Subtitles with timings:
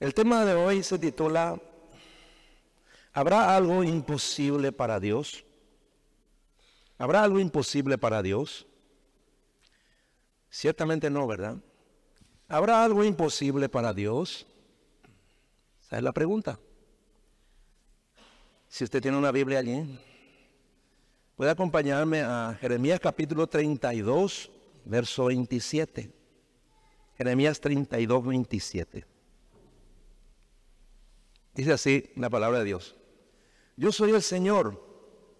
[0.00, 1.60] El tema de hoy se titula
[3.12, 5.44] ¿Habrá algo imposible para Dios?
[6.96, 8.66] ¿Habrá algo imposible para Dios?
[10.48, 11.58] Ciertamente no, ¿verdad?
[12.48, 14.46] ¿Habrá algo imposible para Dios?
[15.82, 16.58] Esa es la pregunta.
[18.68, 19.98] Si usted tiene una Biblia allí,
[21.36, 24.50] puede acompañarme a Jeremías capítulo 32,
[24.86, 26.10] verso 27.
[27.18, 29.09] Jeremías 32, 27.
[31.54, 32.96] Dice así la palabra de Dios.
[33.76, 34.80] Yo soy el Señor,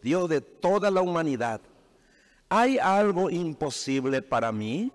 [0.03, 1.61] Dios de toda la humanidad.
[2.49, 4.93] ¿Hay algo imposible para mí?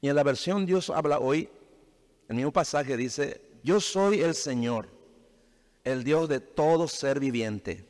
[0.00, 1.48] Y en la versión Dios habla hoy,
[2.28, 4.88] el mismo pasaje dice, yo soy el Señor,
[5.84, 7.86] el Dios de todo ser viviente.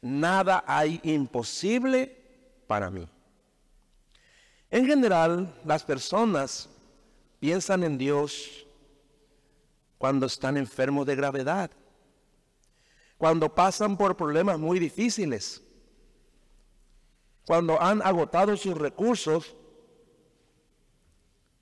[0.00, 2.16] Nada hay imposible
[2.66, 3.08] para mí.
[4.70, 6.68] En general, las personas
[7.40, 8.66] piensan en Dios
[9.98, 11.70] cuando están enfermos de gravedad,
[13.18, 15.62] cuando pasan por problemas muy difíciles,
[17.44, 19.56] cuando han agotado sus recursos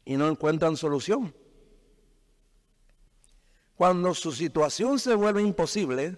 [0.05, 1.35] y no encuentran solución.
[3.77, 6.17] Cuando su situación se vuelve imposible,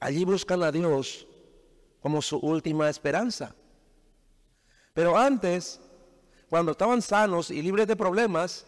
[0.00, 1.26] allí buscan a Dios
[2.00, 3.54] como su última esperanza.
[4.94, 5.80] Pero antes,
[6.48, 8.66] cuando estaban sanos y libres de problemas,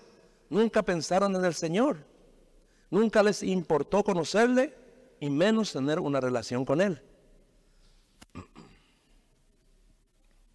[0.50, 2.07] nunca pensaron en el Señor.
[2.90, 4.74] Nunca les importó conocerle
[5.20, 7.02] y menos tener una relación con Él.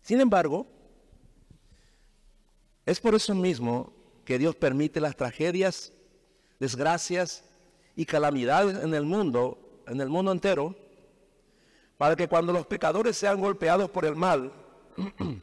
[0.02, 0.68] Sin embargo,
[2.86, 3.94] es por eso mismo
[4.26, 5.94] que Dios permite las tragedias,
[6.60, 7.44] desgracias
[7.96, 10.76] y calamidades en el mundo, en el mundo entero,
[11.98, 14.52] para que cuando los pecadores sean golpeados por el mal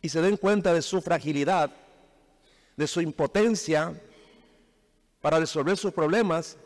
[0.00, 1.70] y se den cuenta de su fragilidad,
[2.76, 3.92] de su impotencia
[5.22, 6.58] para resolver sus problemas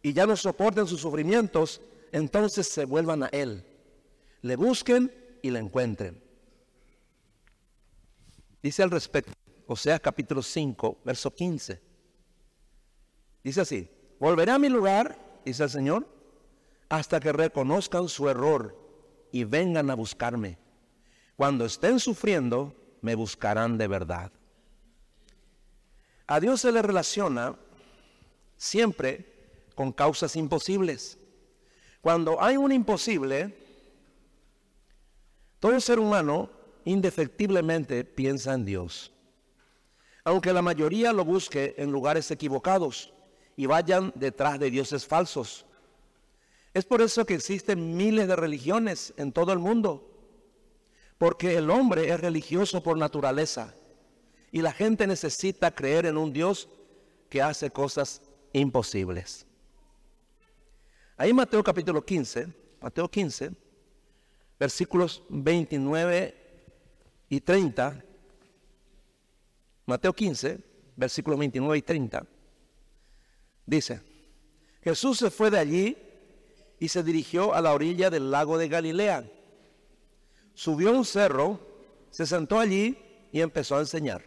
[0.00, 3.64] y ya no soporten sus sufrimientos, entonces se vuelvan a Él,
[4.40, 6.22] le busquen y le encuentren.
[8.62, 9.32] Dice al respecto,
[9.66, 11.82] Oseas capítulo 5, verso 15.
[13.42, 13.90] Dice así,
[14.20, 16.06] volveré a mi lugar, dice el Señor,
[16.88, 18.76] hasta que reconozcan su error
[19.32, 20.58] y vengan a buscarme.
[21.36, 24.30] Cuando estén sufriendo, me buscarán de verdad.
[26.28, 27.56] A Dios se le relaciona
[28.62, 29.26] siempre
[29.74, 31.18] con causas imposibles.
[32.00, 33.56] Cuando hay un imposible,
[35.58, 36.48] todo ser humano
[36.84, 39.12] indefectiblemente piensa en Dios.
[40.22, 43.12] Aunque la mayoría lo busque en lugares equivocados
[43.56, 45.66] y vayan detrás de dioses falsos.
[46.72, 50.08] Es por eso que existen miles de religiones en todo el mundo.
[51.18, 53.74] Porque el hombre es religioso por naturaleza.
[54.52, 56.68] Y la gente necesita creer en un Dios
[57.28, 58.22] que hace cosas
[58.52, 59.46] imposibles.
[61.16, 62.48] Ahí Mateo capítulo 15,
[62.80, 63.52] Mateo 15,
[64.58, 66.34] versículos 29
[67.28, 68.04] y 30,
[69.86, 70.58] Mateo 15,
[70.96, 72.26] versículos 29 y 30,
[73.66, 74.00] dice,
[74.82, 75.96] Jesús se fue de allí
[76.78, 79.30] y se dirigió a la orilla del lago de Galilea.
[80.54, 81.60] Subió a un cerro,
[82.10, 82.98] se sentó allí
[83.30, 84.24] y empezó a enseñar.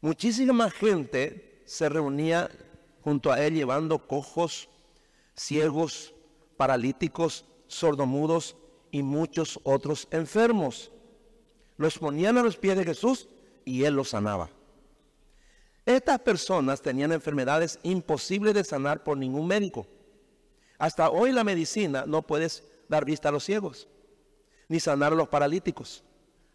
[0.00, 2.50] Muchísima gente se reunía
[3.08, 4.68] junto a él llevando cojos,
[5.34, 6.12] ciegos,
[6.58, 8.54] paralíticos, sordomudos
[8.90, 10.92] y muchos otros enfermos
[11.78, 13.26] los ponían a los pies de Jesús
[13.64, 14.50] y él los sanaba.
[15.86, 19.86] Estas personas tenían enfermedades imposibles de sanar por ningún médico.
[20.76, 22.48] Hasta hoy la medicina no puede
[22.90, 23.88] dar vista a los ciegos,
[24.68, 26.04] ni sanar a los paralíticos,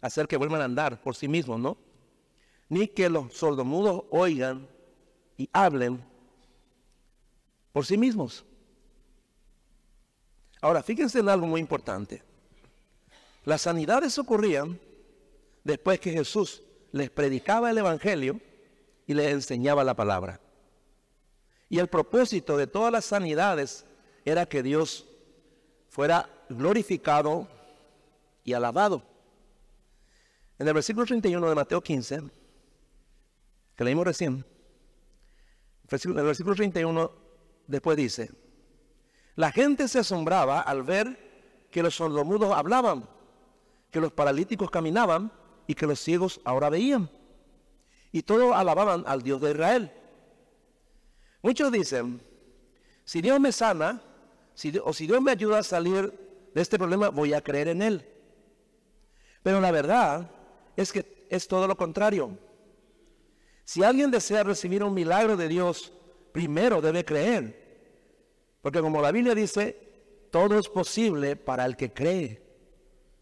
[0.00, 1.76] hacer que vuelvan a andar por sí mismos, ¿no?
[2.68, 4.68] Ni que los sordomudos oigan
[5.36, 6.13] y hablen
[7.74, 8.44] por sí mismos.
[10.60, 12.22] Ahora, fíjense en algo muy importante.
[13.44, 14.78] Las sanidades ocurrían
[15.64, 16.62] después que Jesús
[16.92, 18.40] les predicaba el Evangelio
[19.08, 20.40] y les enseñaba la palabra.
[21.68, 23.84] Y el propósito de todas las sanidades
[24.24, 25.04] era que Dios
[25.88, 27.48] fuera glorificado
[28.44, 29.02] y alabado.
[30.60, 32.22] En el versículo 31 de Mateo 15,
[33.74, 34.44] que leímos recién,
[35.90, 37.23] en el versículo 31
[37.66, 38.30] después dice,
[39.36, 43.08] la gente se asombraba al ver que los sordomudos hablaban,
[43.90, 45.32] que los paralíticos caminaban
[45.66, 47.10] y que los ciegos ahora veían.
[48.12, 49.92] Y todos alababan al Dios de Israel.
[51.42, 52.22] Muchos dicen,
[53.04, 54.00] si Dios me sana,
[54.84, 56.12] o si Dios me ayuda a salir
[56.54, 58.08] de este problema, voy a creer en Él.
[59.42, 60.30] Pero la verdad
[60.76, 62.38] es que es todo lo contrario.
[63.64, 65.92] Si alguien desea recibir un milagro de Dios,
[66.34, 67.62] primero debe creer.
[68.60, 72.42] Porque como la Biblia dice, todo es posible para el que cree.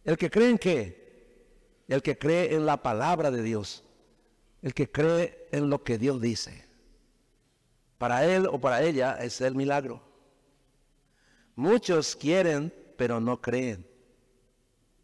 [0.03, 1.85] ¿El que cree en qué?
[1.89, 3.85] El que cree en la palabra de Dios.
[4.63, 6.65] El que cree en lo que Dios dice.
[7.99, 10.03] Para él o para ella es el milagro.
[11.55, 13.87] Muchos quieren, pero no creen.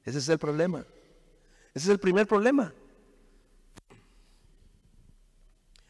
[0.07, 0.87] Ese es el problema.
[1.75, 2.73] Ese es el primer problema.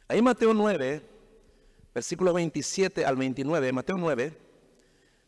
[0.08, 1.07] Ahí Mateo 9,
[1.94, 4.36] versículo 27 al 29, Mateo 9,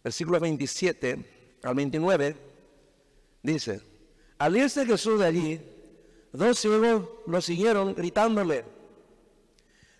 [0.04, 2.36] versículo 27 al 29,
[3.42, 3.80] dice,
[4.38, 5.60] al irse Jesús de allí,
[6.32, 8.64] dos ciegos lo siguieron gritándole,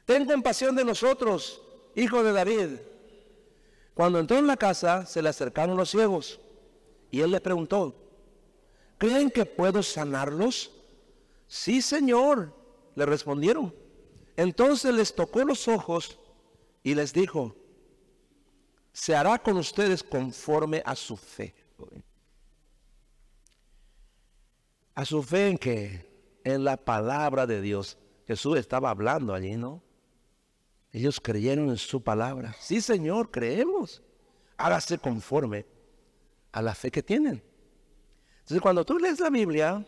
[0.05, 1.61] ten compasión de nosotros,
[1.95, 2.69] hijo de David.
[3.95, 6.41] Cuando entró en la casa, se le acercaron los ciegos
[7.11, 7.95] y él les preguntó,
[8.99, 10.71] ¿creen que puedo sanarlos?
[11.49, 12.55] Sí, Señor,
[12.95, 13.75] le respondieron.
[14.37, 16.20] Entonces les tocó los ojos
[16.83, 17.55] y les dijo,
[18.93, 21.55] se hará con ustedes conforme a su fe.
[24.95, 26.11] A su fe en que
[26.45, 27.99] en la palabra de Dios.
[28.27, 29.83] Jesús estaba hablando allí, ¿no?
[30.93, 32.55] Ellos creyeron en su palabra.
[32.61, 34.03] Sí, Señor, creemos.
[34.57, 35.67] Hágase conforme
[36.53, 37.43] a la fe que tienen.
[38.41, 39.85] Entonces, cuando tú lees la Biblia,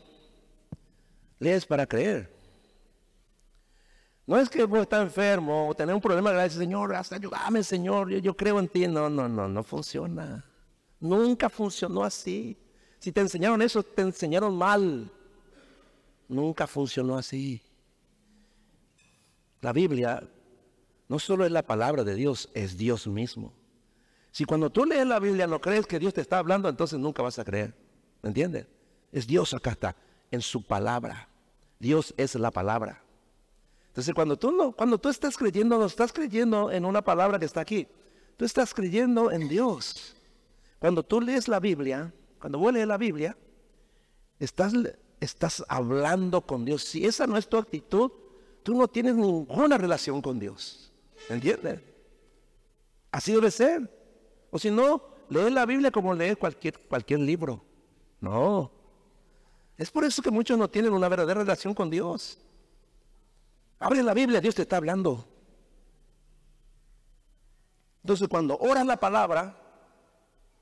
[1.39, 2.42] lees para creer.
[4.33, 8.09] No es que vos estás enfermo o tener un problema grave, Señor, hasta ayúdame, Señor,
[8.09, 8.89] yo, yo creo en ti.
[8.89, 10.43] No, no, no, no funciona.
[11.01, 12.57] Nunca funcionó así.
[12.99, 15.13] Si te enseñaron eso, te enseñaron mal.
[16.29, 17.61] Nunca funcionó así.
[19.61, 20.27] La Biblia
[21.09, 23.53] no solo es la palabra de Dios, es Dios mismo.
[24.31, 27.23] Si cuando tú lees la Biblia no crees que Dios te está hablando, entonces nunca
[27.23, 27.75] vas a creer.
[28.23, 28.67] ¿Me entiendes?
[29.13, 29.95] Es Dios acá está,
[30.31, 31.29] en su palabra.
[31.79, 33.02] Dios es la palabra.
[33.93, 37.45] Entonces cuando tú, no, cuando tú estás creyendo, no estás creyendo en una palabra que
[37.45, 37.87] está aquí.
[38.39, 40.17] Tú estás creyendo en Dios.
[40.79, 42.11] Cuando tú lees la Biblia,
[42.41, 43.37] cuando vos lees la Biblia,
[44.39, 44.73] estás,
[45.21, 46.85] estás hablando con Dios.
[46.85, 48.11] Si esa no es tu actitud,
[48.63, 50.91] tú no tienes ninguna relación con Dios.
[51.29, 51.83] ¿Entiendes?
[53.11, 53.91] Así debe ser.
[54.51, 57.63] O si no, lees la Biblia como lees cualquier, cualquier libro.
[58.21, 58.73] No.
[59.77, 62.39] Es por eso que muchos no tienen una verdadera relación con Dios.
[63.83, 65.27] Abre la Biblia, Dios te está hablando.
[68.05, 69.59] Entonces cuando oras la palabra,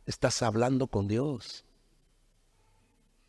[0.07, 1.65] estás hablando con Dios.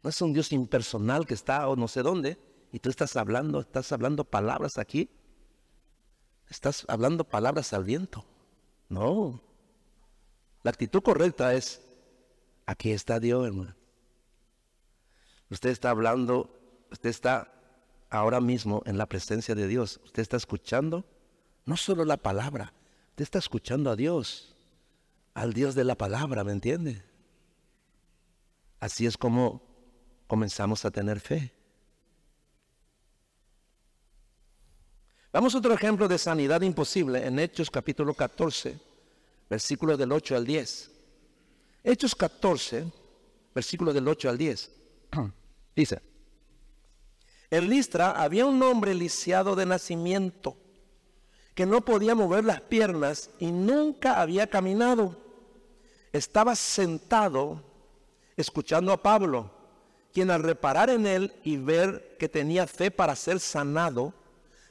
[0.02, 2.40] No es un Dios impersonal que está o no sé dónde
[2.72, 5.10] y tú estás hablando, estás hablando palabras aquí.
[6.48, 8.24] Estás hablando palabras al viento.
[8.88, 9.42] No.
[10.64, 11.82] La actitud correcta es,
[12.66, 13.76] aquí está Dios, hermano.
[15.50, 16.50] Usted está hablando,
[16.92, 17.61] usted está
[18.12, 20.00] ahora mismo en la presencia de Dios.
[20.04, 21.04] Usted está escuchando
[21.66, 22.74] no solo la palabra,
[23.12, 24.56] usted está escuchando a Dios,
[25.34, 27.04] al Dios de la palabra, ¿me entiende?
[28.80, 29.62] Así es como
[30.28, 31.54] comenzamos a tener fe.
[35.32, 38.78] Vamos a otro ejemplo de sanidad imposible en Hechos capítulo 14,
[39.50, 40.92] versículos del 8 al 10.
[41.84, 42.92] Hechos 14,
[43.56, 44.72] versículos del 8 al 10.
[45.76, 46.02] Dice,
[47.52, 50.58] en Listra había un hombre lisiado de nacimiento
[51.54, 55.18] que no podía mover las piernas y nunca había caminado.
[56.14, 57.62] Estaba sentado
[58.38, 59.52] escuchando a Pablo,
[60.14, 64.14] quien al reparar en él y ver que tenía fe para ser sanado,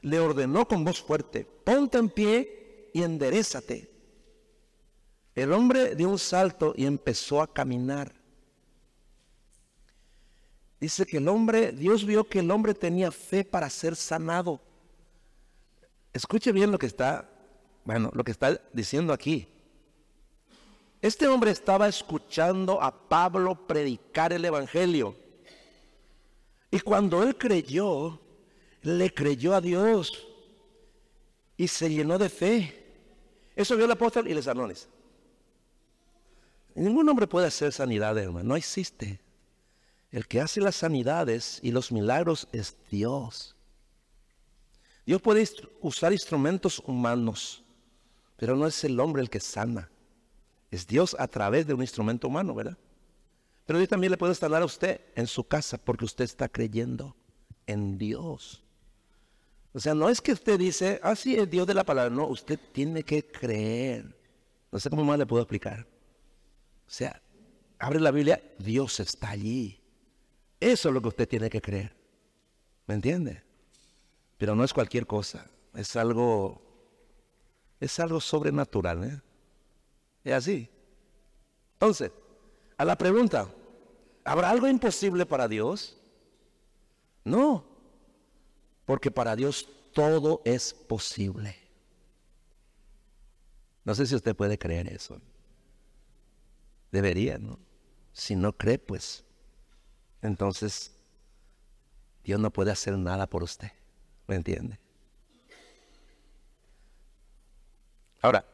[0.01, 3.91] le ordenó con voz fuerte, ponte en pie y enderezate.
[5.35, 8.20] El hombre dio un salto y empezó a caminar.
[10.81, 14.61] Dice que el hombre, Dios vio que el hombre tenía fe para ser sanado.
[16.13, 17.29] Escuche bien lo que está,
[17.85, 19.47] bueno, lo que está diciendo aquí.
[21.03, 25.15] Este hombre estaba escuchando a Pablo predicar el Evangelio.
[26.71, 28.19] Y cuando él creyó,
[28.83, 30.27] le creyó a Dios
[31.57, 32.77] y se llenó de fe.
[33.55, 34.89] Eso vio el apóstol y les anones.
[36.75, 38.49] Ningún hombre puede hacer sanidad, hermano.
[38.49, 39.21] No existe.
[40.11, 43.57] El que hace las sanidades y los milagros es Dios.
[45.07, 45.49] Dios puede
[45.81, 47.65] usar instrumentos humanos,
[48.37, 49.91] pero no es el hombre el que sana.
[50.71, 52.77] Es Dios a través de un instrumento humano, ¿verdad?
[53.67, 57.17] Pero Dios también le puede sanar a usted en su casa porque usted está creyendo
[57.67, 58.65] en Dios.
[59.73, 62.11] O sea, no es que usted dice, ah, sí, es Dios de la palabra.
[62.11, 64.17] No, usted tiene que creer.
[64.73, 65.87] No sé cómo más le puedo explicar.
[66.87, 67.23] O sea,
[67.79, 69.80] abre la Biblia, Dios está allí.
[70.61, 71.97] Eso es lo que usted tiene que creer.
[72.87, 73.43] ¿Me entiende?
[74.37, 75.51] Pero no es cualquier cosa.
[75.75, 76.71] Es algo
[77.81, 79.05] es algo sobrenatural.
[79.05, 79.21] ¿eh?
[80.23, 80.69] Es así.
[81.73, 82.13] Entonces,
[82.77, 83.49] a la pregunta,
[84.23, 85.97] ¿habrá algo imposible para Dios?
[87.25, 87.65] No,
[88.85, 91.57] porque para Dios todo es posible.
[93.85, 95.21] No sé si usted puede creer eso.
[96.93, 97.59] Debería, ¿no?
[98.13, 99.25] Si no cree, pues,
[100.23, 100.93] entonces
[102.25, 103.71] Dios no puede hacer nada por usted.
[104.27, 104.79] ¿Me entiende?
[108.23, 108.45] Ahora,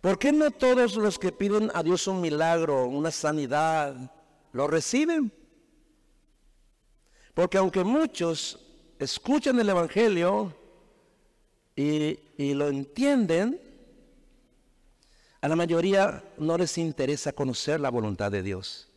[0.00, 3.94] ¿por qué no todos los que piden a Dios un milagro, una sanidad,
[4.52, 5.32] lo reciben?
[7.34, 8.58] Porque aunque muchos
[8.98, 10.56] escuchan el Evangelio
[11.76, 13.60] y, y lo entienden,
[15.40, 18.91] a la mayoría no les interesa conocer la voluntad de Dios.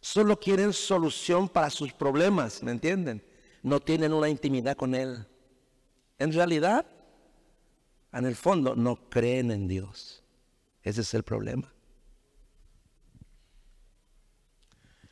[0.00, 3.22] Solo quieren solución para sus problemas, ¿me entienden?
[3.62, 5.26] No tienen una intimidad con Él.
[6.18, 6.86] En realidad,
[8.12, 10.22] en el fondo, no creen en Dios.
[10.82, 11.72] Ese es el problema.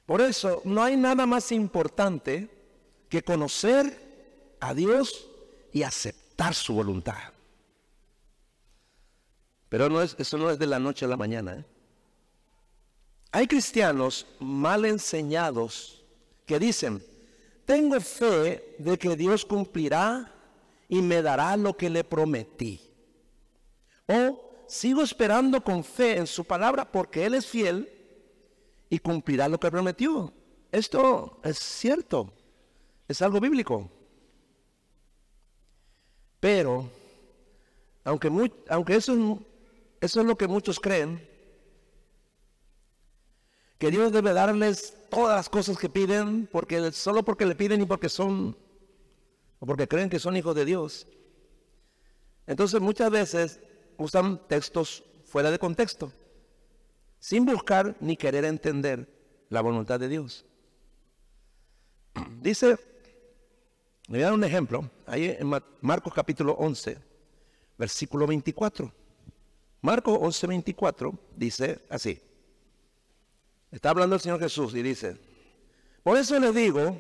[0.07, 2.49] Por eso, no hay nada más importante
[3.09, 5.29] que conocer a Dios
[5.73, 7.33] y aceptar su voluntad.
[9.69, 11.55] Pero eso no es de la noche a la mañana.
[11.57, 11.65] ¿eh?
[13.37, 16.03] Hay cristianos mal enseñados
[16.47, 17.05] que dicen,
[17.67, 20.33] tengo fe de que Dios cumplirá
[20.89, 22.81] y me dará lo que le prometí.
[24.07, 27.93] O sigo esperando con fe en su palabra porque Él es fiel
[28.89, 30.33] y cumplirá lo que prometió.
[30.73, 32.33] Esto es cierto,
[33.07, 33.91] es algo bíblico.
[36.41, 36.89] Pero,
[38.03, 38.29] aunque,
[38.97, 39.39] eso
[40.01, 41.36] es lo que muchos creen,
[43.79, 47.87] que Dios debe darles todas las cosas que piden, porque solo porque le piden y
[47.87, 48.57] porque son,
[49.59, 51.07] o porque creen que son hijos de Dios.
[52.47, 53.61] Entonces muchas veces
[53.99, 56.13] usan textos fuera de contexto,
[57.19, 59.09] sin buscar ni querer entender
[59.49, 60.45] la voluntad de Dios.
[62.41, 62.79] Dice,
[64.09, 66.99] le voy a dar un ejemplo, ahí en Marcos capítulo 11,
[67.77, 68.91] versículo 24.
[69.83, 72.21] Marcos 11, 24 dice así.
[73.71, 75.19] Está hablando el Señor Jesús y dice,
[76.03, 76.99] por eso les digo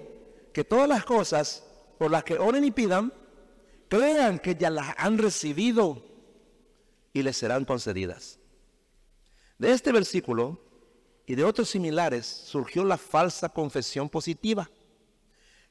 [0.52, 1.64] que todas las cosas
[1.98, 3.12] por las que oren y pidan,
[3.88, 6.02] crean que ya las han recibido
[7.12, 8.38] y les serán concedidas.
[9.58, 10.60] De este versículo
[11.24, 14.70] y de otros similares surgió la falsa confesión positiva,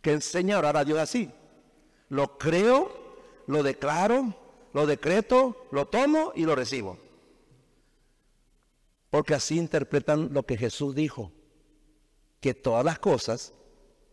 [0.02, 1.32] que enseña a orar a Dios así.
[2.10, 2.92] Lo creo,
[3.48, 4.36] lo declaro,
[4.74, 6.98] lo decreto, lo tomo y lo recibo.
[9.16, 11.32] Porque así interpretan lo que Jesús dijo,
[12.42, 13.54] que todas las cosas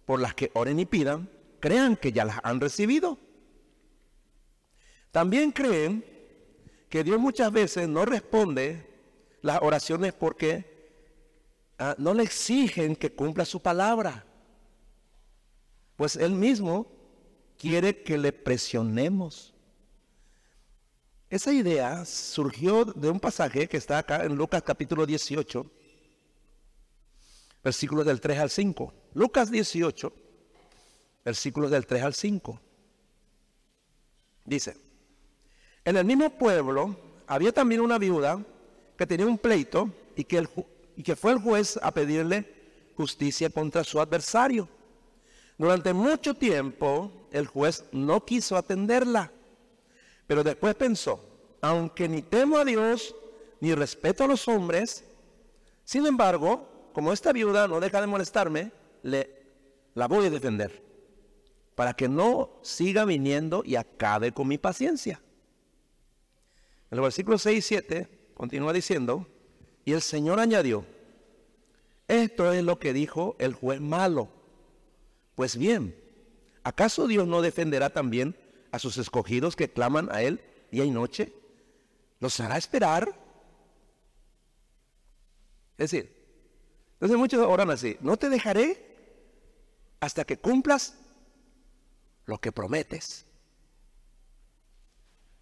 [0.04, 1.28] por las que oren y pidan,
[1.58, 3.18] crean que ya las han recibido.
[5.10, 6.04] También creen
[6.88, 8.86] que Dios muchas veces no responde
[9.40, 11.02] las oraciones porque
[11.80, 14.24] ah, no le exigen que cumpla su palabra.
[15.96, 16.86] Pues Él mismo
[17.58, 19.51] quiere que le presionemos.
[21.32, 25.64] Esa idea surgió de un pasaje que está acá en Lucas capítulo 18,
[27.64, 28.92] versículos del 3 al 5.
[29.14, 30.12] Lucas 18,
[31.24, 32.60] versículos del 3 al 5.
[34.44, 34.76] Dice,
[35.86, 38.38] en el mismo pueblo había también una viuda
[38.98, 40.46] que tenía un pleito y que,
[40.98, 44.68] y que fue el juez a pedirle justicia contra su adversario.
[45.56, 49.32] Durante mucho tiempo el juez no quiso atenderla
[50.32, 51.22] pero después pensó,
[51.60, 53.14] aunque ni temo a Dios,
[53.60, 55.04] ni respeto a los hombres,
[55.84, 58.72] sin embargo, como esta viuda no deja de molestarme,
[59.02, 59.28] le,
[59.92, 60.82] la voy a defender,
[61.74, 65.20] para que no siga viniendo y acabe con mi paciencia.
[66.90, 69.26] En el versículo 6 y 7 continúa diciendo,
[69.84, 70.86] y el Señor añadió,
[72.08, 74.30] esto es lo que dijo el juez malo.
[75.34, 75.94] Pues bien,
[76.64, 78.34] ¿acaso Dios no defenderá también
[78.72, 81.32] a sus escogidos que claman a Él día y noche?
[82.18, 83.08] ¿Los hará esperar?
[85.78, 86.22] Es decir,
[86.94, 88.92] entonces muchos oran así, no te dejaré
[90.00, 90.98] hasta que cumplas
[92.26, 93.26] lo que prometes.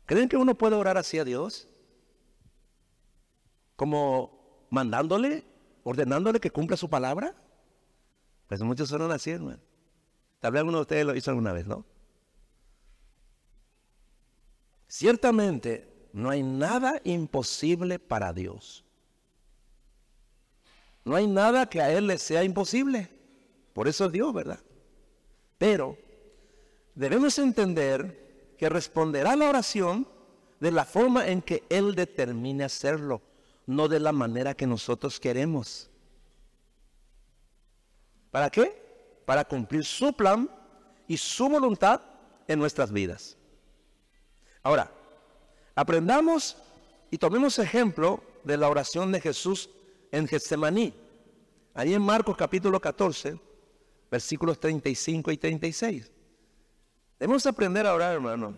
[0.06, 1.68] ¿Creen que uno puede orar así a Dios?
[3.76, 5.44] Como mandándole,
[5.84, 7.34] ordenándole que cumpla su palabra.
[8.48, 9.60] Pues muchos oran así, hermano.
[10.40, 11.84] Tal vez alguno de ustedes lo hizo alguna vez, ¿no?
[14.90, 18.84] Ciertamente no hay nada imposible para Dios.
[21.04, 23.08] No hay nada que a Él le sea imposible.
[23.72, 24.58] Por eso es Dios, ¿verdad?
[25.58, 25.96] Pero
[26.96, 30.08] debemos entender que responderá la oración
[30.58, 33.22] de la forma en que Él determine hacerlo,
[33.66, 35.88] no de la manera que nosotros queremos.
[38.32, 39.22] ¿Para qué?
[39.24, 40.50] Para cumplir su plan
[41.06, 42.00] y su voluntad
[42.48, 43.36] en nuestras vidas.
[44.62, 44.90] Ahora,
[45.74, 46.56] aprendamos
[47.10, 49.70] y tomemos ejemplo de la oración de Jesús
[50.12, 50.94] en Getsemaní.
[51.74, 53.38] Ahí en Marcos capítulo 14,
[54.10, 56.10] versículos 35 y 36.
[57.18, 58.56] Debemos aprender a orar, hermano.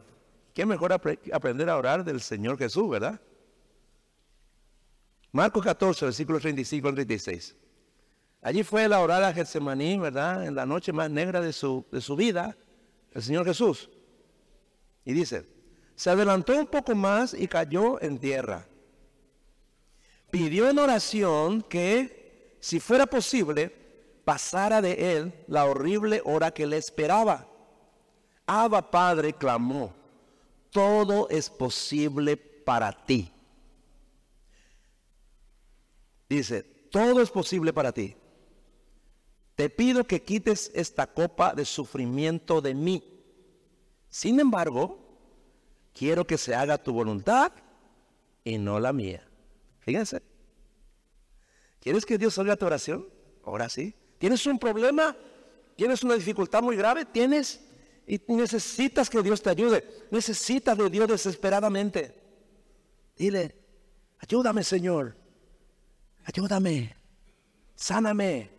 [0.55, 3.21] ¿Qué mejor aprender a orar del Señor Jesús, verdad?
[5.31, 7.57] Marcos 14, versículos 35 y 36.
[8.43, 10.45] Allí fue la orar a Getsemaní, ¿verdad?
[10.47, 12.57] En la noche más negra de su, de su vida,
[13.13, 13.89] el Señor Jesús.
[15.05, 15.47] Y dice,
[15.95, 18.67] se adelantó un poco más y cayó en tierra.
[20.31, 23.73] Pidió en oración que, si fuera posible,
[24.25, 27.47] pasara de él la horrible hora que le esperaba.
[28.47, 29.95] Abba Padre clamó,
[30.71, 33.31] todo es posible para ti.
[36.29, 38.17] Dice, todo es posible para ti.
[39.55, 43.05] Te pido que quites esta copa de sufrimiento de mí.
[44.09, 45.02] Sin embargo,
[45.93, 47.53] quiero que se haga tu voluntad
[48.45, 49.27] y no la mía.
[49.81, 50.23] Fíjense.
[51.81, 53.09] ¿Quieres que Dios oiga tu oración?
[53.45, 53.95] Ahora sí.
[54.19, 55.17] ¿Tienes un problema?
[55.77, 57.05] ¿Tienes una dificultad muy grave?
[57.05, 57.61] ¿Tienes?
[58.07, 60.07] Y necesitas que Dios te ayude.
[60.11, 62.15] Necesitas de Dios desesperadamente.
[63.17, 63.57] Dile,
[64.19, 65.17] ayúdame Señor.
[66.25, 66.97] Ayúdame.
[67.75, 68.51] Sáname.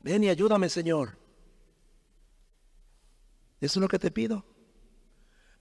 [0.00, 1.16] Ven y ayúdame Señor.
[3.60, 4.44] Eso es lo que te pido.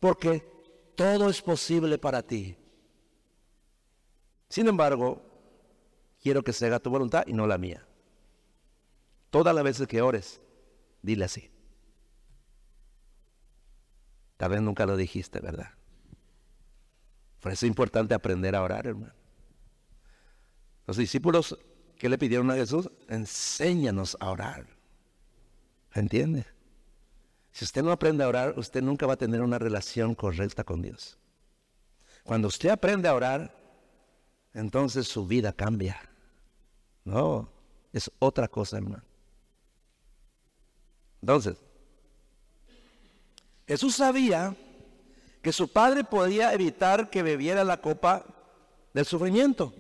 [0.06, 0.48] Porque
[0.96, 2.56] todo es posible para ti.
[4.48, 5.20] Sin embargo,
[6.22, 7.84] quiero que se haga tu voluntad y no la mía.
[9.32, 10.44] Todas las veces que ores,
[11.02, 11.50] dile así.
[14.38, 15.72] Tal vez nunca lo dijiste, ¿verdad?
[17.40, 19.16] Por eso es importante aprender a orar, hermano.
[20.86, 21.58] Los discípulos
[21.98, 24.68] que le pidieron a Jesús, enséñanos a orar.
[25.96, 26.46] ¿Entiende?
[27.56, 30.82] Si usted no aprende a orar, usted nunca va a tener una relación correcta con
[30.82, 31.18] Dios.
[32.26, 33.56] Cuando usted aprende a orar,
[34.54, 35.98] entonces su vida cambia.
[37.06, 37.50] No,
[37.94, 39.06] es otra cosa, hermano.
[41.22, 41.56] Entonces,
[43.66, 44.54] Jesús sabía
[45.42, 48.26] que su padre podía evitar que bebiera la copa
[48.94, 49.74] del sufrimiento.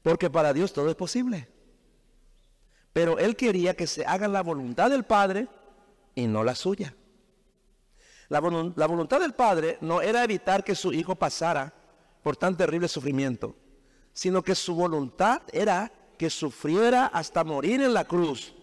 [0.00, 1.48] Porque para Dios todo es posible.
[2.92, 5.48] Pero él quería que se haga la voluntad del Padre
[6.14, 6.94] y no la suya.
[8.28, 11.72] La, voluntad del Padre no era evitar que su hijo pasara
[12.22, 13.54] por tan terrible sufrimiento,
[14.12, 18.54] sino que su voluntad era que sufriera hasta morir en la cruz,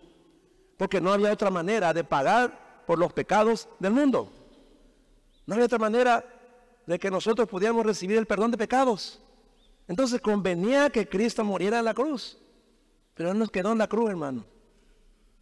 [0.78, 4.32] porque no había otra manera de pagar por los pecados del mundo.
[5.46, 6.26] No había otra manera
[6.86, 9.22] de que nosotros pudiéramos recibir el perdón de pecados.
[9.88, 12.38] Entonces convenía que Cristo muriera en la cruz.
[13.14, 14.46] Pero Él nos quedó en la cruz, hermano.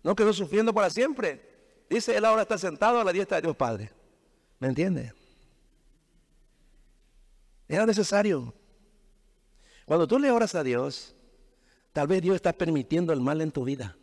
[0.04, 1.49] No quedó sufriendo para siempre.
[1.90, 3.92] Dice, Él ahora está sentado a la diestra de Dios Padre.
[4.60, 5.14] ¿Me entiende?
[7.68, 8.54] Era necesario.
[9.86, 11.16] Cuando tú le oras a Dios,
[11.94, 13.98] tal vez Dios está permitiendo el mal en tu vida.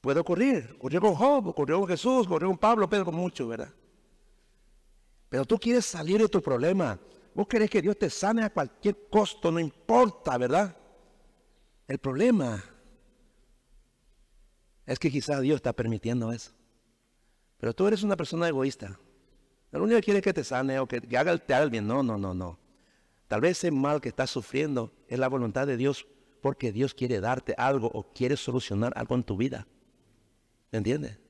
[0.00, 0.74] Puede ocurrir.
[0.76, 3.72] Ocurrió con Job, ocurrió con Jesús, ocurrió con Pablo, Pedro, con mucho, ¿verdad?
[5.28, 6.98] Pero tú quieres salir de tu problema.
[7.34, 10.76] Vos querés que Dios te sane a cualquier costo, no importa, ¿verdad?
[11.86, 12.62] El problema
[14.90, 16.50] es que quizás Dios está permitiendo eso.
[17.58, 18.98] Pero tú eres una persona egoísta.
[19.70, 21.86] Lo único que quiere que te sane o que, haga, te haga el bien.
[21.86, 22.58] No, no, no, no.
[23.28, 26.08] Tal vez ese mal que estás sufriendo es la voluntad de Dios
[26.42, 29.68] porque Dios quiere darte algo o quiere solucionar algo en tu vida.
[30.72, 31.20] ¿Me entiendes?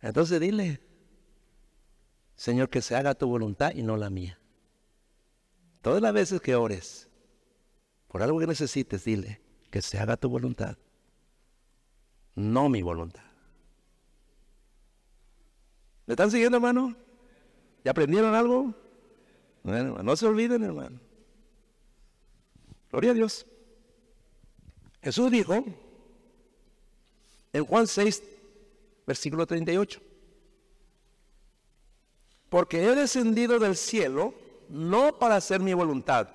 [0.00, 0.80] Entonces dile,
[2.36, 4.40] Señor, que se haga tu voluntad y no la mía.
[5.82, 7.10] Todas las veces que ores
[8.08, 10.78] por algo que necesites, dile que se haga tu voluntad,
[12.40, 13.22] no mi voluntad.
[16.06, 16.96] ¿Me están siguiendo, hermano?
[17.84, 18.74] ¿Ya aprendieron algo?
[19.62, 20.98] No se olviden, hermano.
[22.90, 23.46] Gloria a Dios.
[25.02, 25.64] Jesús dijo
[27.52, 28.22] en Juan 6,
[29.06, 30.00] versículo 38,
[32.48, 34.34] porque he descendido del cielo
[34.68, 36.28] no para hacer mi voluntad,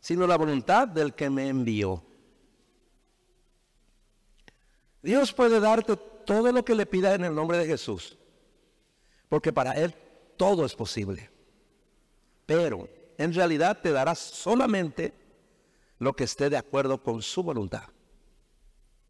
[0.00, 2.02] sino la voluntad del que me envió.
[5.02, 8.18] Dios puede darte todo lo que le pida en el nombre de Jesús,
[9.28, 9.94] porque para Él
[10.36, 11.30] todo es posible.
[12.46, 15.12] Pero en realidad te dará solamente
[15.98, 17.84] lo que esté de acuerdo con su voluntad.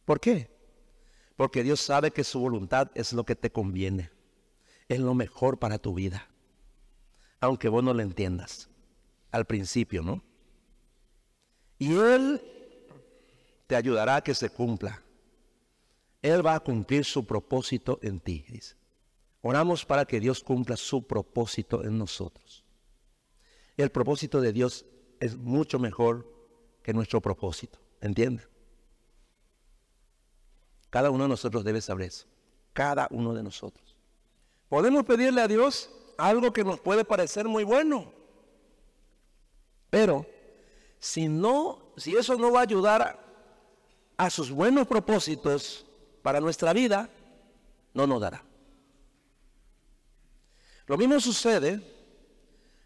[0.05, 0.51] ¿Por qué?
[1.37, 4.11] Porque Dios sabe que su voluntad es lo que te conviene,
[4.89, 6.29] es lo mejor para tu vida.
[7.41, 8.69] aunque vos no lo entiendas
[9.31, 10.23] al principio, ¿no?
[11.79, 12.43] Y Él
[13.69, 15.01] te ayudará a que se cumpla.
[16.29, 18.45] Él va a cumplir su propósito en ti.
[19.41, 22.65] Oramos para que Dios cumpla su propósito en nosotros.
[23.79, 24.85] El propósito de Dios
[25.21, 26.31] es mucho mejor
[26.83, 27.79] que nuestro propósito.
[28.03, 28.47] ¿Entiendes?
[30.91, 32.27] Cada uno de nosotros debe saber eso.
[32.75, 33.97] Cada uno de nosotros.
[34.69, 38.13] Podemos pedirle a Dios algo que nos puede parecer muy bueno.
[39.89, 40.27] Pero
[40.99, 43.25] si no, si eso no va a ayudar
[44.17, 45.88] a sus buenos propósitos
[46.29, 47.09] para nuestra vida,
[47.95, 48.45] no nos dará.
[50.87, 51.81] Lo mismo sucede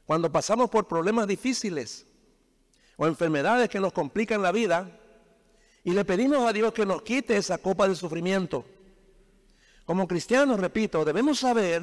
[0.06, 2.06] cuando pasamos por problemas difíciles
[2.96, 4.96] o enfermedades que nos complican la vida
[5.82, 8.64] y le pedimos a Dios que nos quite esa copa de sufrimiento.
[9.86, 11.82] Como cristianos, repito, debemos saber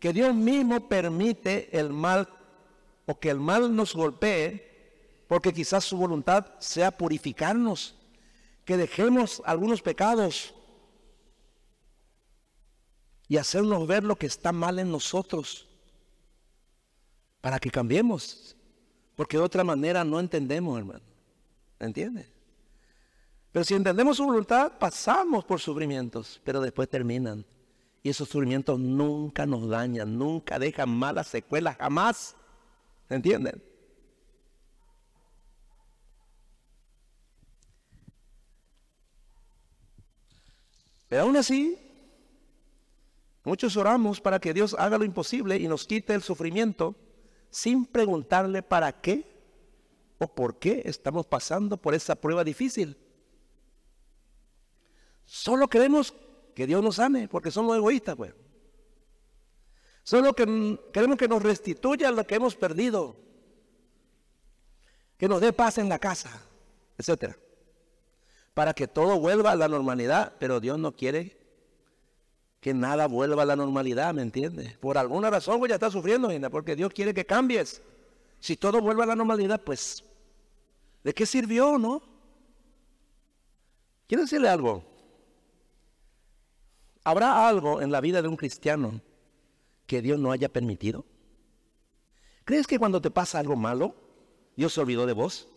[0.00, 2.30] que Dios mismo permite el mal
[3.04, 7.94] o que el mal nos golpee porque quizás su voluntad sea purificarnos,
[8.64, 10.54] que dejemos algunos pecados
[13.32, 15.66] y hacernos ver lo que está mal en nosotros
[17.40, 18.54] para que cambiemos,
[19.16, 21.00] porque de otra manera no entendemos, hermano.
[21.80, 22.30] ¿Entiendes?
[23.50, 27.46] Pero si entendemos su voluntad, pasamos por sufrimientos, pero después terminan.
[28.02, 32.36] Y esos sufrimientos nunca nos dañan, nunca dejan malas secuelas, jamás.
[33.08, 33.64] ¿Entienden?
[41.08, 41.81] Pero aún así,
[43.44, 46.94] muchos oramos para que Dios haga lo imposible y nos quite el sufrimiento
[47.50, 49.26] sin preguntarle para qué
[50.18, 52.96] o por qué estamos pasando por esa prueba difícil.
[55.24, 56.14] Solo queremos
[56.54, 58.34] que Dios nos sane porque somos egoístas, pues.
[60.02, 63.16] Solo que queremos que nos restituya lo que hemos perdido.
[65.16, 66.42] Que nos dé paz en la casa,
[66.98, 67.36] etcétera.
[68.54, 71.41] Para que todo vuelva a la normalidad, pero Dios no quiere
[72.62, 74.76] que nada vuelva a la normalidad, ¿me entiendes?
[74.78, 77.82] Por alguna razón voy a estar sufriendo, porque Dios quiere que cambies.
[78.38, 80.04] Si todo vuelve a la normalidad, pues,
[81.02, 82.00] ¿de qué sirvió, no?
[84.06, 84.84] Quiero decirle algo.
[87.02, 89.00] ¿Habrá algo en la vida de un cristiano
[89.88, 91.04] que Dios no haya permitido?
[92.44, 93.96] ¿Crees que cuando te pasa algo malo,
[94.54, 95.48] Dios se olvidó de vos?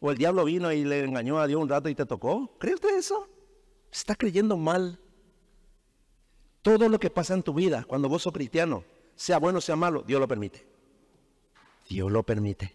[0.00, 2.54] ¿O el diablo vino y le engañó a Dios un rato y te tocó?
[2.58, 3.26] ¿Crees eso?
[3.90, 4.98] Está creyendo mal.
[6.62, 8.84] Todo lo que pasa en tu vida, cuando vos sos cristiano,
[9.16, 10.64] sea bueno o sea malo, Dios lo permite.
[11.88, 12.74] Dios lo permite.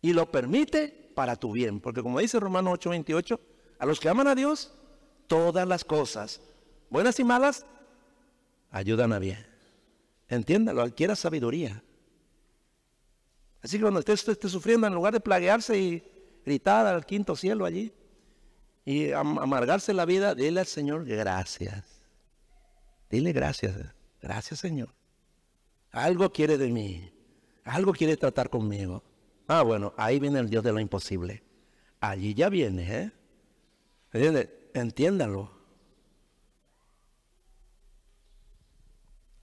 [0.00, 1.80] Y lo permite para tu bien.
[1.80, 3.38] Porque como dice Romanos 8:28,
[3.78, 4.72] a los que aman a Dios,
[5.28, 6.40] todas las cosas
[6.90, 7.64] buenas y malas,
[8.70, 9.46] ayudan a bien.
[10.28, 11.82] Entiéndalo, adquiera sabiduría.
[13.62, 16.02] Así que cuando usted esté sufriendo, en lugar de plaguearse y
[16.44, 17.92] gritar al quinto cielo allí
[18.84, 21.91] y amargarse la vida, dile al Señor gracias.
[23.12, 23.76] Dile gracias.
[24.22, 24.88] Gracias, Señor.
[25.90, 27.12] Algo quiere de mí.
[27.62, 29.04] Algo quiere tratar conmigo.
[29.46, 31.42] Ah, bueno, ahí viene el Dios de lo imposible.
[32.00, 33.12] Allí ya viene,
[34.14, 34.62] ¿eh?
[34.72, 35.52] Entiéndalo.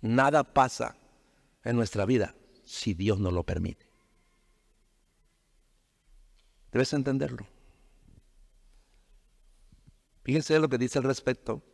[0.02, 0.96] Nada pasa
[1.64, 2.34] en nuestra vida
[2.66, 3.86] si Dios no lo permite.
[6.72, 7.46] Debes entenderlo.
[10.24, 11.69] Fíjense lo que dice al respecto.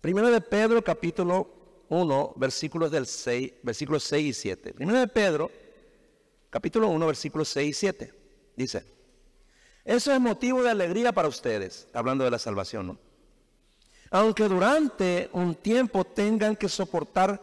[0.00, 4.72] Primero de Pedro, capítulo 1, versículos del 6, versículos 6 y 7.
[4.74, 5.50] Primero de Pedro,
[6.50, 8.14] capítulo 1, versículos 6 y 7.
[8.56, 8.84] Dice,
[9.84, 12.98] eso es motivo de alegría para ustedes, hablando de la salvación.
[14.10, 17.42] Aunque durante un tiempo tengan que soportar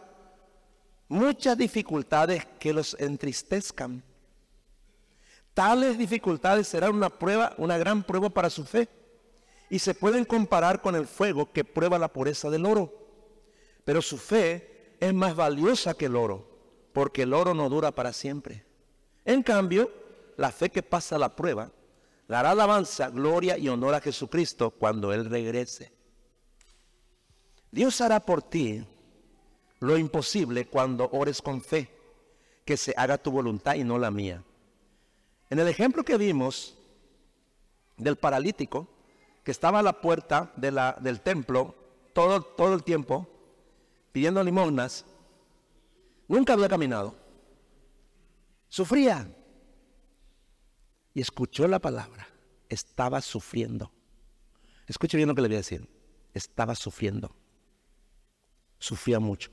[1.08, 4.02] muchas dificultades que los entristezcan.
[5.52, 8.88] Tales dificultades serán una prueba, una gran prueba para su fe
[9.68, 12.92] y se pueden comparar con el fuego que prueba la pureza del oro.
[13.84, 16.48] Pero su fe es más valiosa que el oro,
[16.92, 18.64] porque el oro no dura para siempre.
[19.24, 19.90] En cambio,
[20.36, 21.70] la fe que pasa la prueba
[22.28, 25.92] dará alabanza, gloria y honor a Jesucristo cuando Él regrese.
[27.70, 28.84] Dios hará por ti
[29.80, 31.90] lo imposible cuando ores con fe,
[32.64, 34.42] que se haga tu voluntad y no la mía.
[35.50, 36.76] En el ejemplo que vimos
[37.96, 38.88] del paralítico,
[39.46, 41.76] que estaba a la puerta de la, del templo
[42.12, 43.28] todo, todo el tiempo,
[44.10, 45.06] pidiendo limosnas,
[46.26, 47.14] nunca había caminado.
[48.68, 49.32] Sufría.
[51.14, 52.26] Y escuchó la palabra.
[52.68, 53.92] Estaba sufriendo.
[54.88, 55.88] Escuche bien lo que le voy a decir.
[56.34, 57.32] Estaba sufriendo.
[58.80, 59.52] Sufría mucho.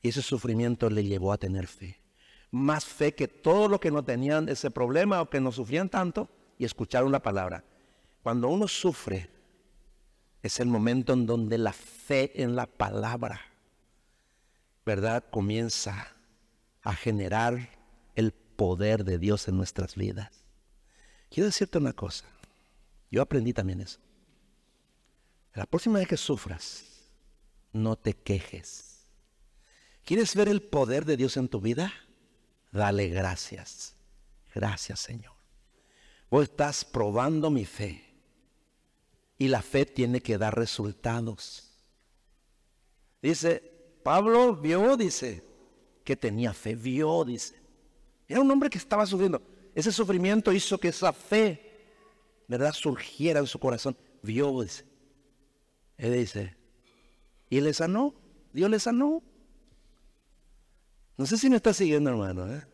[0.00, 2.01] Y ese sufrimiento le llevó a tener fe.
[2.52, 6.28] Más fe que todos los que no tenían ese problema o que no sufrían tanto
[6.58, 7.64] y escucharon la palabra.
[8.22, 9.28] Cuando uno sufre,
[10.42, 13.40] es el momento en donde la fe en la palabra,
[14.86, 15.24] ¿verdad?
[15.30, 16.14] Comienza
[16.82, 17.70] a generar
[18.14, 20.44] el poder de Dios en nuestras vidas.
[21.30, 22.26] Quiero decirte una cosa.
[23.10, 23.98] Yo aprendí también eso.
[25.54, 27.10] La próxima vez que sufras,
[27.72, 29.06] no te quejes.
[30.04, 31.92] ¿Quieres ver el poder de Dios en tu vida?
[32.72, 33.94] Dale gracias.
[34.54, 35.34] Gracias, Señor.
[36.30, 38.02] Vos estás probando mi fe.
[39.38, 41.68] Y la fe tiene que dar resultados.
[43.20, 43.62] Dice,
[44.02, 45.44] Pablo vio, dice,
[46.04, 47.60] que tenía fe, vio, dice.
[48.26, 49.42] Era un hombre que estaba sufriendo.
[49.74, 51.86] Ese sufrimiento hizo que esa fe,
[52.48, 53.96] ¿verdad?, surgiera en su corazón.
[54.22, 54.84] Vio, dice.
[55.98, 56.56] Él dice,
[57.50, 58.14] y le sanó,
[58.52, 59.22] Dios le sanó.
[61.22, 62.52] No sé si me está siguiendo, hermano.
[62.52, 62.66] ¿eh?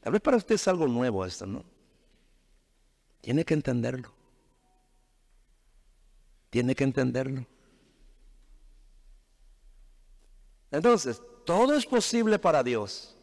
[0.00, 1.64] Tal vez para usted es algo nuevo esto, ¿no?
[3.20, 4.12] Tiene que entenderlo.
[6.50, 7.44] Tiene que entenderlo.
[10.70, 13.16] Entonces, todo es posible para Dios,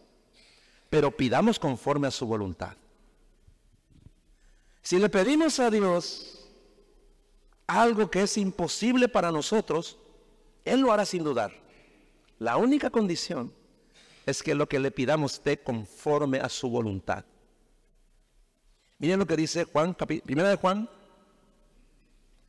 [0.89, 2.75] pero pidamos conforme a su voluntad.
[4.81, 6.45] Si le pedimos a Dios
[7.67, 9.97] algo que es imposible para nosotros,
[10.65, 11.53] Él lo hará sin dudar.
[12.37, 13.55] La única condición
[14.27, 17.25] es que lo que le pidamos esté conforme a su voluntad.
[18.99, 20.87] Miren lo que dice Juan, primera de Juan,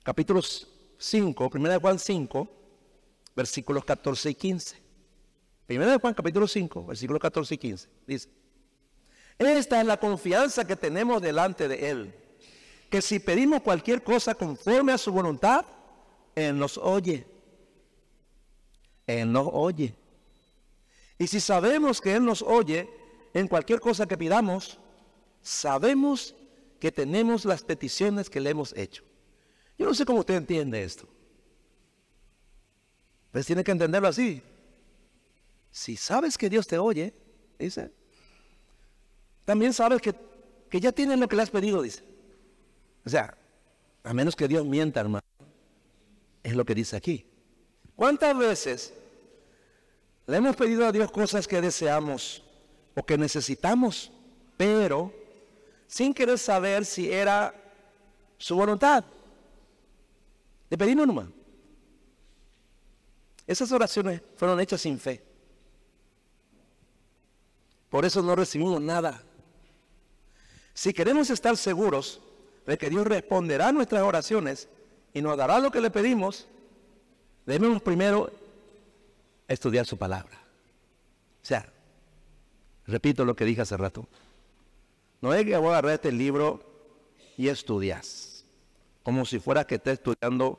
[0.03, 2.47] capítulo 5, primera de Juan 5,
[3.35, 4.77] versículos 14 y 15.
[5.67, 7.89] Primera de Juan, capítulo 5, versículos 14 y 15.
[8.07, 8.29] Dice,
[9.39, 12.15] esta es la confianza que tenemos delante de Él
[12.91, 15.65] que si pedimos cualquier cosa conforme a su voluntad,
[16.35, 17.27] Él nos oye.
[19.07, 19.95] Él nos oye.
[21.19, 22.89] Y si sabemos que Él nos oye
[23.35, 24.79] en cualquier cosa que pidamos,
[25.43, 26.35] sabemos
[26.79, 29.03] que tenemos las peticiones que le hemos hecho.
[29.77, 31.09] Yo no sé cómo usted entiende esto.
[33.33, 34.43] Pues tiene que entenderlo así.
[35.71, 37.13] Si sabes que Dios te oye,
[37.59, 37.93] dice,
[39.45, 40.15] también sabes que,
[40.71, 42.03] que ya tienes lo que le has pedido, dice.
[43.05, 43.37] O sea,
[44.03, 45.25] a menos que Dios mienta, hermano.
[46.43, 47.27] Es lo que dice aquí.
[47.97, 48.95] ¿Cuántas veces
[50.29, 52.43] le hemos pedido a Dios cosas que deseamos
[52.95, 54.13] o que necesitamos,
[54.59, 55.11] pero
[55.87, 57.55] sin querer saber si era
[58.37, 59.05] su voluntad?
[60.69, 61.29] Le pedimos nomás.
[63.47, 65.23] Esas oraciones fueron hechas sin fe.
[67.89, 69.23] Por eso no recibimos nada.
[70.75, 72.21] Si queremos estar seguros
[72.67, 74.69] de que Dios responderá a nuestras oraciones
[75.15, 76.47] y nos dará lo que le pedimos,
[77.47, 78.31] debemos primero
[79.49, 80.39] estudiar su palabra.
[81.43, 81.73] O sea,
[82.87, 84.07] repito lo que dije hace rato.
[85.21, 86.63] No es que voy a agarrar este libro
[87.37, 88.45] y estudias,
[89.03, 90.59] como si fuera que esté estudiando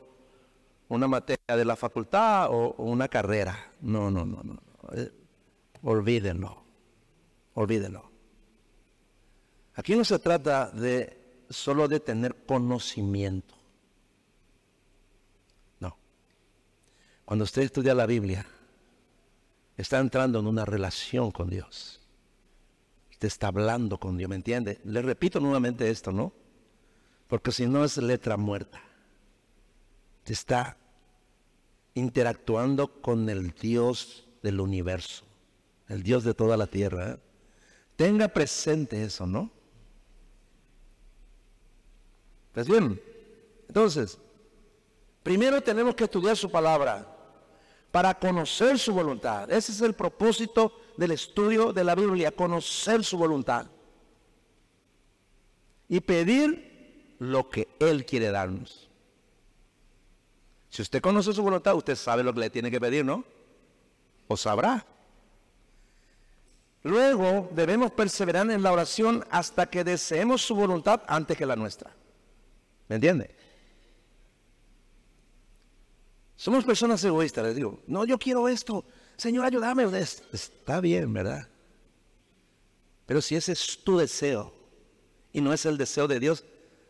[0.89, 3.73] una materia de la facultad o, una carrera.
[3.81, 4.59] No, no, no, no.
[4.93, 5.11] Eh,
[5.83, 6.63] olvídenlo.
[7.53, 8.09] Olvídenlo.
[9.75, 13.55] Aquí no se trata de solo de tener conocimiento.
[15.79, 15.97] No.
[17.25, 18.45] Cuando usted estudia la Biblia,
[19.81, 22.01] está entrando en una relación con Dios.
[23.11, 24.81] Usted está hablando con Dios, ¿me entiende?
[24.83, 26.33] Le repito nuevamente esto, ¿no?
[27.29, 28.81] Porque si no es letra muerta.
[30.19, 30.77] Usted está
[31.93, 35.23] interactuando con el Dios del universo,
[35.87, 37.11] el Dios de toda la tierra.
[37.11, 37.17] ¿eh?
[37.95, 39.49] Tenga presente eso, ¿no?
[42.47, 43.01] ¿Estás bien?
[43.67, 44.17] Entonces,
[45.23, 47.18] primero tenemos que estudiar su palabra
[47.91, 49.51] para conocer su voluntad.
[49.51, 53.67] Ese es el propósito del estudio de la Biblia, conocer su voluntad.
[55.87, 58.89] Y pedir lo que Él quiere darnos.
[60.69, 63.23] Si usted conoce su voluntad, usted sabe lo que le tiene que pedir, ¿no?
[64.27, 64.85] O sabrá.
[66.83, 71.91] Luego debemos perseverar en la oración hasta que deseemos su voluntad antes que la nuestra.
[72.87, 73.35] ¿Me entiende?
[76.39, 78.85] Somos personas egoístas, les digo, no, yo quiero esto,
[79.17, 79.83] Señor, ayúdame.
[80.31, 81.49] Está bien, ¿verdad?
[83.05, 84.53] Pero si ese es tu deseo
[85.33, 86.45] y no es el deseo de Dios,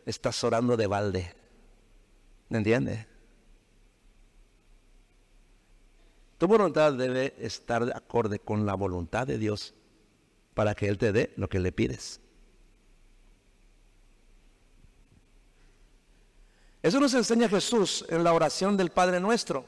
[0.06, 1.36] estás orando de balde.
[2.50, 3.08] ¿Me entiende?
[6.38, 9.74] Tu voluntad debe estar de acorde con la voluntad de Dios
[10.54, 12.22] para que Él te dé lo que le pides.
[16.82, 19.66] Eso nos enseña Jesús en la oración del Padre Nuestro.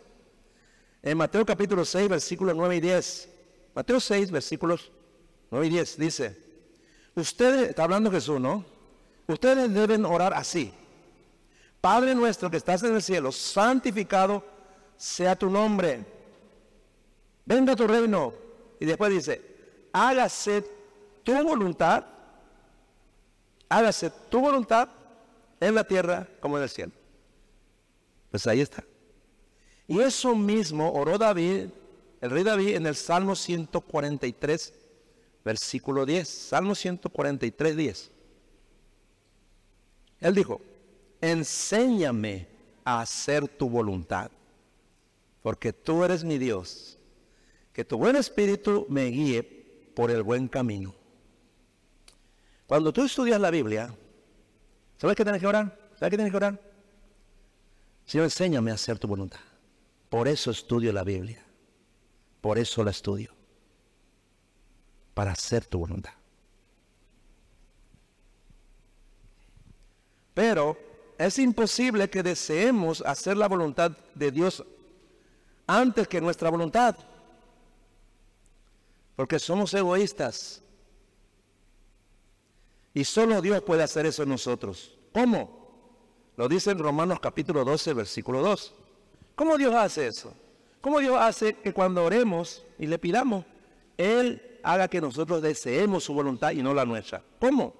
[1.03, 3.29] En Mateo capítulo 6, versículos 9 y 10.
[3.75, 4.91] Mateo 6, versículos
[5.49, 6.37] 9 y 10, dice,
[7.15, 8.63] ustedes, está hablando Jesús, ¿no?
[9.27, 10.73] Ustedes deben orar así.
[11.81, 14.43] Padre nuestro que estás en el cielo, santificado
[14.95, 16.05] sea tu nombre.
[17.45, 18.33] Venga tu reino.
[18.79, 19.41] Y después dice,
[19.91, 20.63] hágase
[21.23, 22.05] tu voluntad,
[23.67, 24.87] hágase tu voluntad
[25.59, 27.00] en la tierra como en el cielo.
[28.31, 28.83] Pues ahí está.
[29.87, 31.65] Y eso mismo oró David,
[32.21, 34.73] el rey David, en el Salmo 143,
[35.43, 36.27] versículo 10.
[36.27, 38.11] Salmo 143, 10.
[40.21, 40.61] Él dijo,
[41.19, 42.47] enséñame
[42.85, 44.31] a hacer tu voluntad,
[45.41, 46.97] porque tú eres mi Dios.
[47.73, 49.43] Que tu buen espíritu me guíe
[49.95, 50.93] por el buen camino.
[52.67, 53.93] Cuando tú estudias la Biblia,
[54.97, 55.77] ¿sabes qué tienes que orar?
[55.95, 56.70] ¿Sabes qué tienes que orar?
[58.05, 59.39] Señor, enséñame a hacer tu voluntad.
[60.09, 61.43] Por eso estudio la Biblia.
[62.41, 63.31] Por eso la estudio.
[65.13, 66.13] Para hacer tu voluntad.
[70.33, 70.77] Pero
[71.17, 74.63] es imposible que deseemos hacer la voluntad de Dios
[75.67, 76.95] antes que nuestra voluntad.
[79.15, 80.61] Porque somos egoístas.
[82.93, 84.97] Y solo Dios puede hacer eso en nosotros.
[85.13, 85.60] ¿Cómo?
[86.41, 88.73] Lo dice en Romanos capítulo 12, versículo 2.
[89.35, 90.33] ¿Cómo Dios hace eso?
[90.81, 93.45] ¿Cómo Dios hace que cuando oremos y le pidamos,
[93.95, 97.21] Él haga que nosotros deseemos su voluntad y no la nuestra?
[97.39, 97.75] ¿Cómo?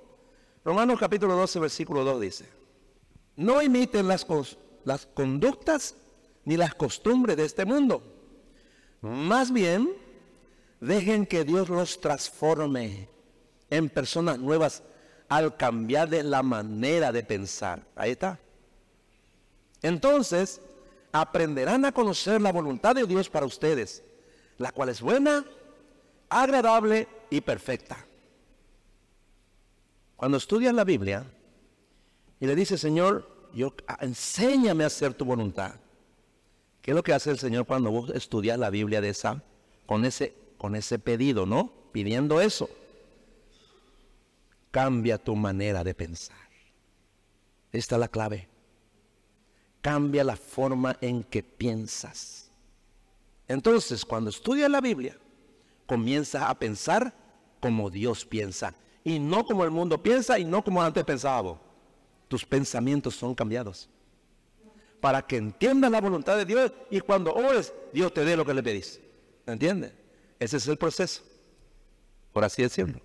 [0.64, 2.50] Romanos capítulo 12, versículo 2 dice,
[3.36, 4.28] no imiten las,
[4.84, 5.96] las conductas
[6.46, 8.04] ni las costumbres de este mundo.
[9.02, 9.90] Más bien,
[10.80, 13.10] dejen que Dios los transforme
[13.72, 14.84] en personas nuevas
[15.30, 17.82] al cambiar de la manera de pensar.
[17.96, 18.38] Ahí está.
[19.82, 20.62] Entonces,
[21.12, 24.04] aprenderán a conocer la voluntad de Dios para ustedes,
[24.58, 25.46] la cual es buena,
[26.30, 28.06] agradable y perfecta.
[30.16, 31.26] Cuando estudias la Biblia
[32.40, 35.76] y le dices, Señor, yo, ah, enséñame a hacer tu voluntad.
[36.82, 39.44] ¿Qué es lo que hace el Señor cuando vos estudias la Biblia de esa,
[39.86, 41.72] con ese, con ese pedido, ¿no?
[41.92, 42.70] Pidiendo eso.
[44.72, 46.38] Cambia tu manera de pensar.
[47.72, 48.51] Esta es la clave.
[49.82, 52.50] Cambia la forma en que piensas.
[53.48, 55.18] Entonces, cuando estudias la Biblia,
[55.86, 57.14] comienzas a pensar
[57.60, 61.60] como Dios piensa y no como el mundo piensa y no como antes pensábamos.
[62.28, 63.90] Tus pensamientos son cambiados.
[65.02, 68.54] Para que entiendas la voluntad de Dios y cuando ores, Dios te dé lo que
[68.54, 69.02] le pedís.
[69.46, 69.94] ¿Entiendes?
[70.40, 71.24] Ese es el proceso.
[72.32, 73.02] Por así decirlo.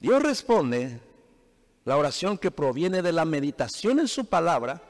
[0.00, 1.00] Dios responde
[1.86, 4.82] la oración que proviene de la meditación en su palabra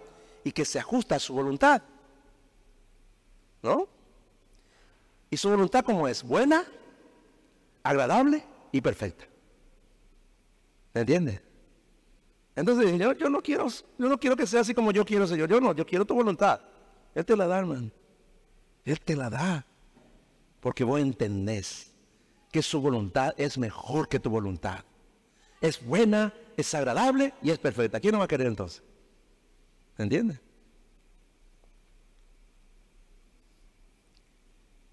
[0.43, 1.83] y que se ajusta a su voluntad.
[3.63, 3.87] ¿No?
[5.31, 6.65] Y su voluntad como es buena,
[7.83, 9.27] agradable y perfecta.
[10.95, 11.43] ¿Me entiendes?
[12.55, 15.51] Entonces, Señor, yo no quiero, yo no quiero que sea así como yo quiero, Señor.
[15.51, 16.63] Yo no, yo quiero tu voluntad.
[17.15, 17.91] Él te la da, hermano.
[18.87, 19.67] Él te la da.
[20.61, 21.93] Porque vos entendés
[22.51, 24.83] que su voluntad es mejor que tu voluntad.
[25.61, 28.01] Es buena, es agradable y es perfecta.
[28.01, 28.83] ¿Quién no va a querer entonces?
[29.99, 30.41] ¿Entiendes?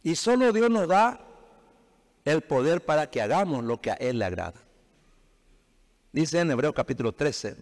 [0.04, 1.26] Y solo Dios nos da
[2.26, 4.62] el poder para que hagamos lo que a Él le agrada.
[6.12, 7.56] Dice en Hebreos capítulo 13,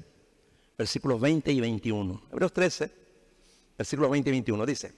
[0.77, 2.23] versículos 20 y 21.
[2.31, 2.91] Hebreos 13,
[3.77, 4.93] versículos 20 y 21 dice,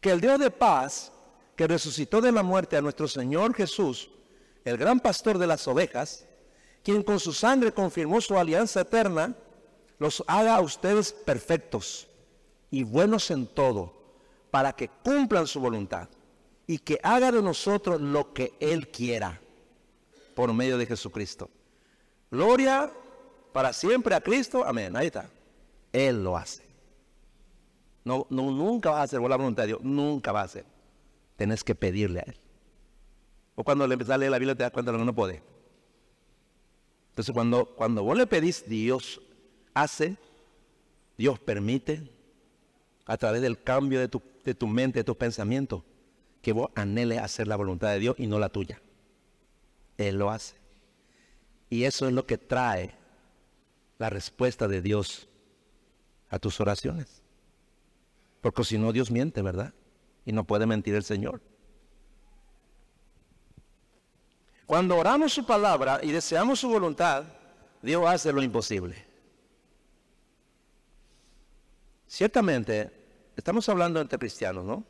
[0.00, 1.12] que el Dios de paz,
[1.56, 4.10] que resucitó de la muerte a nuestro Señor Jesús,
[4.64, 6.26] el gran pastor de las ovejas,
[6.82, 9.34] quien con su sangre confirmó su alianza eterna,
[9.98, 12.08] los haga a ustedes perfectos
[12.70, 13.94] y buenos en todo,
[14.50, 16.08] para que cumplan su voluntad
[16.66, 19.40] y que haga de nosotros lo que Él quiera
[20.34, 21.50] por medio de Jesucristo.
[22.30, 22.90] Gloria
[23.52, 24.64] para siempre a Cristo.
[24.64, 24.96] Amén.
[24.96, 25.28] Ahí está.
[25.92, 26.62] Él lo hace.
[28.04, 29.80] No, no, nunca va a hacer la voluntad de Dios.
[29.82, 30.64] Nunca va a hacer.
[31.36, 32.36] Tienes que pedirle a Él.
[33.54, 35.42] O cuando le empezás a leer la Biblia te das cuenta de que no puede.
[37.12, 39.20] Entonces cuando, cuando vos le pedís, Dios
[39.74, 40.16] hace,
[41.18, 42.10] Dios permite,
[43.04, 45.82] a través del cambio de tu, de tu mente, de tus pensamientos,
[46.40, 48.80] que vos anheles hacer la voluntad de Dios y no la tuya.
[49.98, 50.56] Él lo hace.
[51.68, 52.94] Y eso es lo que trae
[53.98, 55.28] la respuesta de Dios
[56.30, 57.20] a tus oraciones.
[58.40, 59.74] Porque si no, Dios miente, ¿verdad?
[60.24, 61.42] Y no puede mentir el Señor.
[64.66, 67.24] Cuando oramos su palabra y deseamos su voluntad,
[67.82, 69.04] Dios hace lo imposible.
[72.06, 72.90] Ciertamente,
[73.36, 74.84] estamos hablando entre cristianos, ¿no?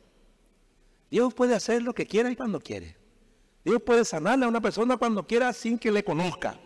[1.09, 2.97] Dios puede hacer lo que quiera y cuando quiere.
[3.63, 6.59] Dios puede sanarle a una persona cuando quiera sin que le conozca,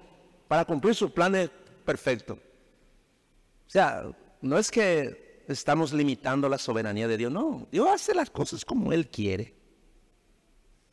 [0.48, 1.50] para cumplir sus planes
[1.86, 2.38] perfectos.
[2.38, 4.10] O sea,
[4.42, 7.68] no es que estamos limitando la soberanía de Dios, no.
[7.72, 9.57] Dios hace las cosas como Él quiere.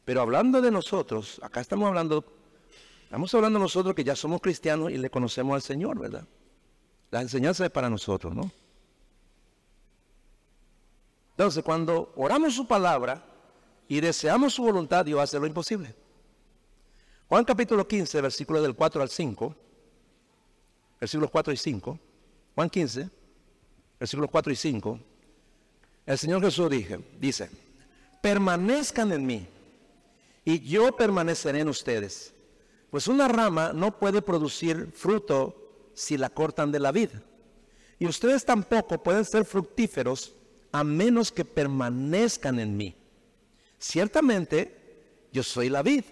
[0.05, 2.25] Pero hablando de nosotros, acá estamos hablando,
[3.05, 6.27] estamos hablando nosotros que ya somos cristianos y le conocemos al Señor, ¿verdad?
[7.11, 8.51] La enseñanza es para nosotros, ¿no?
[11.31, 13.25] Entonces, cuando oramos su palabra
[13.89, 15.95] y deseamos su voluntad, Dios hace lo imposible.
[17.29, 19.57] Juan capítulo 15, versículos del 4 al 5,
[21.01, 21.99] versículos 4 y 5,
[22.55, 23.11] Juan 15,
[23.99, 25.01] versículos 4 y 5,
[26.07, 27.51] el Señor Jesús dije, dice,
[28.21, 29.49] permanezcan en mí
[30.45, 32.35] y yo permaneceré en ustedes.
[32.91, 37.23] Pues una rama no puede producir fruto si la cortan de la vida.
[37.99, 40.35] Y ustedes tampoco pueden ser fructíferos
[40.73, 42.97] a menos que permanezcan en mí.
[43.79, 46.05] Ciertamente, yo soy la vid,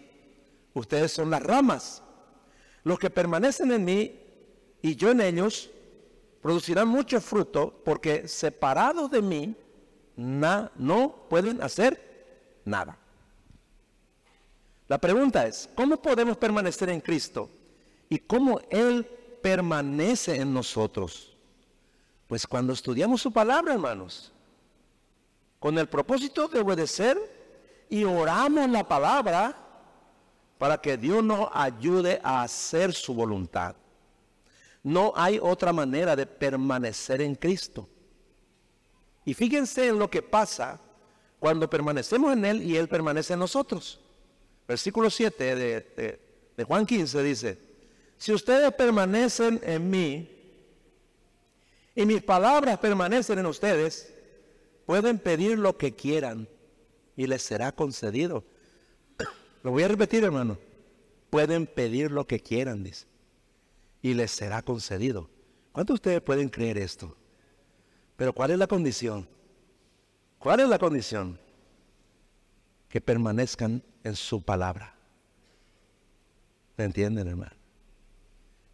[0.74, 2.02] ustedes son las ramas.
[2.84, 4.20] Los que permanecen en mí
[4.80, 5.70] y yo en ellos
[6.40, 9.56] producirán mucho fruto porque separados de mí
[10.16, 12.98] no pueden hacer nada.
[14.92, 17.48] La pregunta es, ¿cómo podemos permanecer en Cristo?
[18.10, 19.06] ¿Y cómo Él
[19.40, 21.34] permanece en nosotros?
[22.26, 24.30] Pues cuando estudiamos su palabra, hermanos,
[25.58, 27.16] con el propósito de obedecer
[27.88, 29.56] y oramos la palabra
[30.58, 33.74] para que Dios nos ayude a hacer su voluntad.
[34.82, 37.88] No hay otra manera de permanecer en Cristo.
[39.24, 40.78] Y fíjense en lo que pasa
[41.40, 43.98] cuando permanecemos en Él y Él permanece en nosotros
[44.66, 47.58] versículo 7 de, Juan 15 dice,
[48.16, 50.28] si ustedes permanecen en mí
[51.94, 54.12] y mis palabras permanecen en ustedes,
[54.86, 56.48] pueden pedir lo que quieran
[57.16, 58.44] y les será concedido.
[59.62, 60.58] Lo voy a repetir, hermano.
[61.30, 63.06] Pueden pedir lo que quieran, dice,
[64.02, 65.30] y les será concedido.
[65.72, 67.16] ¿Cuántos de ustedes pueden creer esto?
[68.16, 69.26] Pero ¿cuál es la condición?
[70.38, 71.38] ¿Cuál es la condición?
[72.88, 74.94] Que permanezcan en su palabra.
[76.76, 77.52] ¿Me entienden, hermano?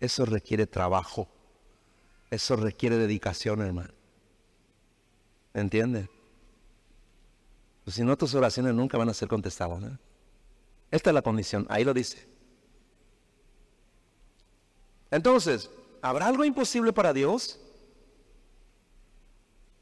[0.00, 1.28] Eso requiere trabajo.
[2.30, 3.92] Eso requiere dedicación, hermano.
[5.54, 6.08] ¿Me entienden?
[7.84, 9.82] Pues si no, tus oraciones nunca van a ser contestadas.
[10.90, 12.28] Esta es la condición, ahí lo dice.
[15.10, 15.70] Entonces,
[16.02, 17.58] ¿habrá algo imposible para Dios?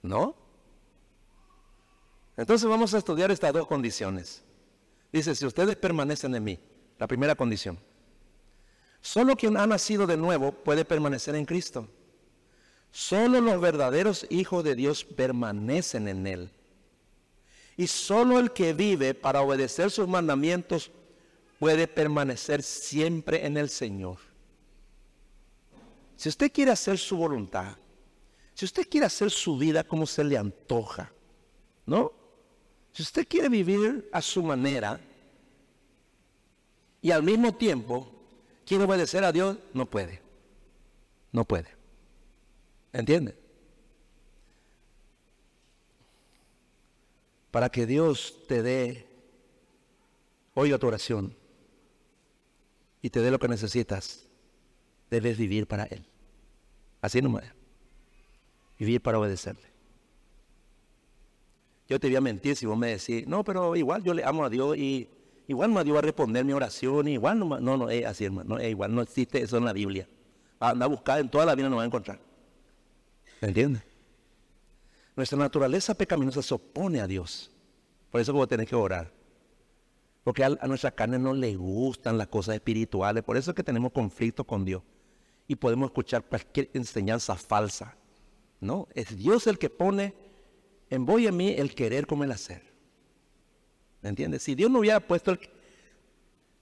[0.03, 0.37] ¿No?
[2.37, 4.46] Entonces vamos a estudiar estas dos condiciones.
[5.13, 6.59] Dice, si ustedes permanecen en mí,
[6.99, 7.79] la primera condición.
[9.01, 11.89] Solo quien ha nacido de nuevo puede permanecer en Cristo.
[12.91, 16.51] Solo los verdaderos hijos de Dios permanecen en Él.
[17.77, 20.91] Y solo el que vive para obedecer sus mandamientos
[21.59, 24.19] puede permanecer siempre en el Señor.
[26.17, 27.77] Si usted quiere hacer su voluntad,
[28.55, 31.13] si usted quiere hacer su vida como se le antoja,
[31.85, 32.13] ¿no?
[32.97, 34.99] Si usted quiere vivir a su manera
[37.03, 38.11] y al mismo tiempo
[38.65, 40.23] quiere obedecer a Dios, no puede.
[41.31, 41.69] No puede.
[42.95, 43.37] ¿Entiende?
[47.51, 49.07] Para que Dios te dé,
[50.55, 51.37] oiga tu oración
[53.03, 54.27] y te dé lo que necesitas,
[55.11, 56.07] debes vivir para Él.
[57.03, 57.45] Así nomás.
[58.79, 59.76] Vivir para obedecerle.
[61.89, 64.45] Yo te voy a mentir si vos me decís, no, pero igual yo le amo
[64.45, 65.09] a Dios y
[65.47, 68.57] igual me Dios va a responder mi oración, igual no, no, no es así, hermano,
[68.57, 70.09] no es igual, no existe eso en la Biblia.
[70.59, 72.19] Anda a buscar, en toda la vida no va a encontrar.
[73.41, 73.83] ¿Me entiendes?
[75.15, 77.51] Nuestra naturaleza pecaminosa se opone a Dios.
[78.11, 79.13] Por eso vos tenés que orar.
[80.25, 83.23] Porque a, a, nuestra carne no le gustan las cosas espirituales.
[83.23, 84.83] Por eso es que tenemos conflicto con Dios.
[85.47, 87.97] Y podemos escuchar cualquier enseñanza falsa.
[88.61, 90.15] No, es Dios el que pone
[90.91, 92.63] en vos y en mí el querer como el hacer.
[94.03, 94.43] ¿Me entiendes?
[94.43, 95.37] Si Dios no hubiera puesto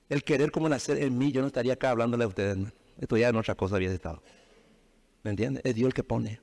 [0.09, 2.57] el, querer como el hacer en mí, yo no estaría acá hablándole a ustedes.
[2.99, 4.23] Esto ya en otra cosa había estado.
[5.23, 5.63] ¿Me entiendes?
[5.65, 6.41] Es Dios el que pone.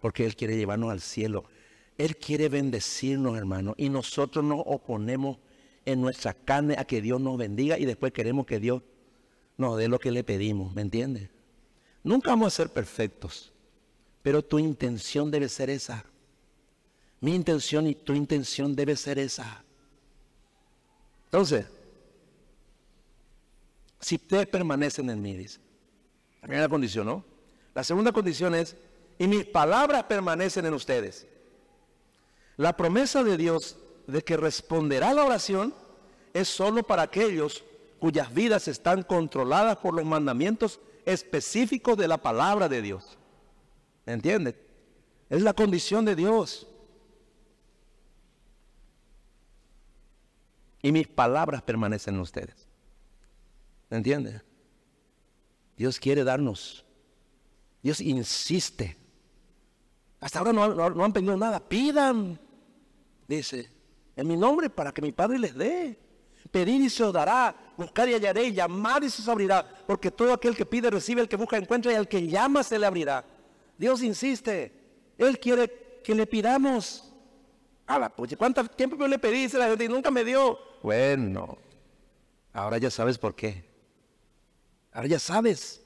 [0.00, 1.44] Porque Él quiere llevarnos al cielo.
[1.98, 3.74] Él quiere bendecirnos, hermano.
[3.76, 5.38] Y nosotros nos oponemos
[5.84, 8.82] en nuestra carne a que Dios nos bendiga y después queremos que Dios
[9.56, 10.74] nos dé lo que le pedimos.
[10.74, 11.28] ¿Me entiendes?
[12.02, 13.52] Nunca vamos a ser perfectos.
[14.22, 16.04] Pero tu intención debe ser esa.
[17.24, 19.64] Mi intención y tu intención debe ser esa.
[21.24, 21.64] Entonces,
[23.98, 25.58] si ustedes permanecen en mí, dice.
[26.42, 27.24] La primera condición, ¿no?
[27.74, 28.76] La segunda condición es,
[29.18, 31.26] y mis palabras permanecen en ustedes.
[32.58, 35.74] La promesa de Dios de que responderá la oración
[36.34, 37.64] es solo para aquellos
[38.00, 43.16] cuyas vidas están controladas por los mandamientos específicos de la palabra de Dios.
[44.04, 44.62] ¿Me entiende?
[45.30, 46.68] Es la condición de Dios.
[50.84, 52.68] Y mis palabras permanecen en ustedes.
[53.88, 54.42] ¿Me entiende?
[55.78, 56.84] Dios quiere darnos.
[57.82, 58.94] Dios insiste.
[60.20, 61.58] Hasta ahora no, han pedido nada.
[61.58, 62.38] Pidan,
[63.26, 63.70] dice,
[64.14, 65.98] en mi nombre para que mi Padre les dé.
[66.50, 70.34] Pedir y se os dará, buscar y hallaré, llamar y se os abrirá, porque todo
[70.34, 73.24] aquel que pide recibe, el que busca encuentra y al que llama se le abrirá.
[73.78, 74.70] Dios insiste,
[75.16, 77.13] Él quiere que le pidamos.
[77.86, 79.42] A la pucha, ¿cuánto tiempo yo le pedí?
[79.42, 80.58] Dice la gente y nunca me dio.
[80.82, 81.58] Bueno,
[82.52, 83.64] ahora ya sabes por qué.
[84.92, 85.82] Ahora ya sabes.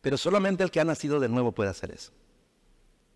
[0.00, 2.12] Pero solamente el que ha nacido de nuevo puede hacer eso.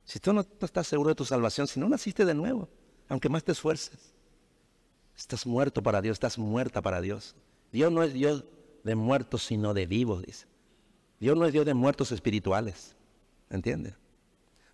[0.05, 2.69] Si tú no estás seguro de tu salvación, si no naciste de nuevo,
[3.09, 4.15] aunque más te esfuerces,
[5.17, 7.35] estás muerto para Dios, estás muerta para Dios.
[7.73, 8.45] Dios no es Dios
[8.85, 10.47] de muertos, sino de vivos, dice.
[11.19, 12.95] Dios no es Dios de muertos espirituales.
[13.51, 13.95] ¿Entiendes?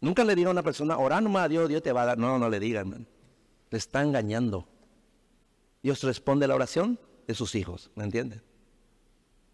[0.03, 2.18] Nunca le diga a una persona, orando más a Dios, Dios te va a dar.
[2.18, 3.07] No, no le digan,
[3.70, 4.66] Le está engañando.
[5.80, 6.98] Dios responde la oración
[7.28, 8.42] de sus hijos, ¿me entiendes?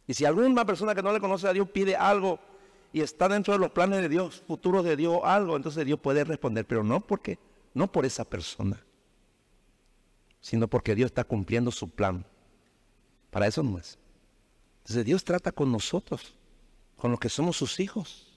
[0.07, 2.40] Y si alguna persona que no le conoce a Dios pide algo
[2.94, 6.24] y está dentro de los planes de Dios, futuros de Dios, algo, entonces Dios puede
[6.24, 7.38] responder, pero no porque,
[7.74, 8.82] no por esa persona,
[10.40, 12.24] sino porque Dios está cumpliendo su plan.
[13.30, 13.99] Para eso no es.
[14.78, 16.34] Entonces Dios trata con nosotros,
[16.96, 18.28] con los que somos sus hijos.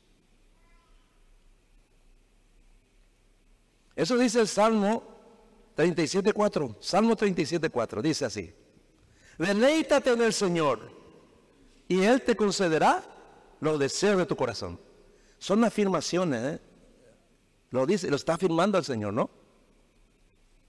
[4.02, 5.04] Eso dice el Salmo
[5.78, 6.78] 37.4.
[6.80, 8.02] Salmo 37.4.
[8.02, 8.52] Dice así.
[9.38, 10.92] Deleítate en el Señor
[11.88, 13.04] y Él te concederá
[13.60, 14.80] los deseos de tu corazón.
[15.38, 16.62] Son afirmaciones, ¿eh?
[17.70, 19.30] Lo dice, lo está afirmando el Señor, ¿no?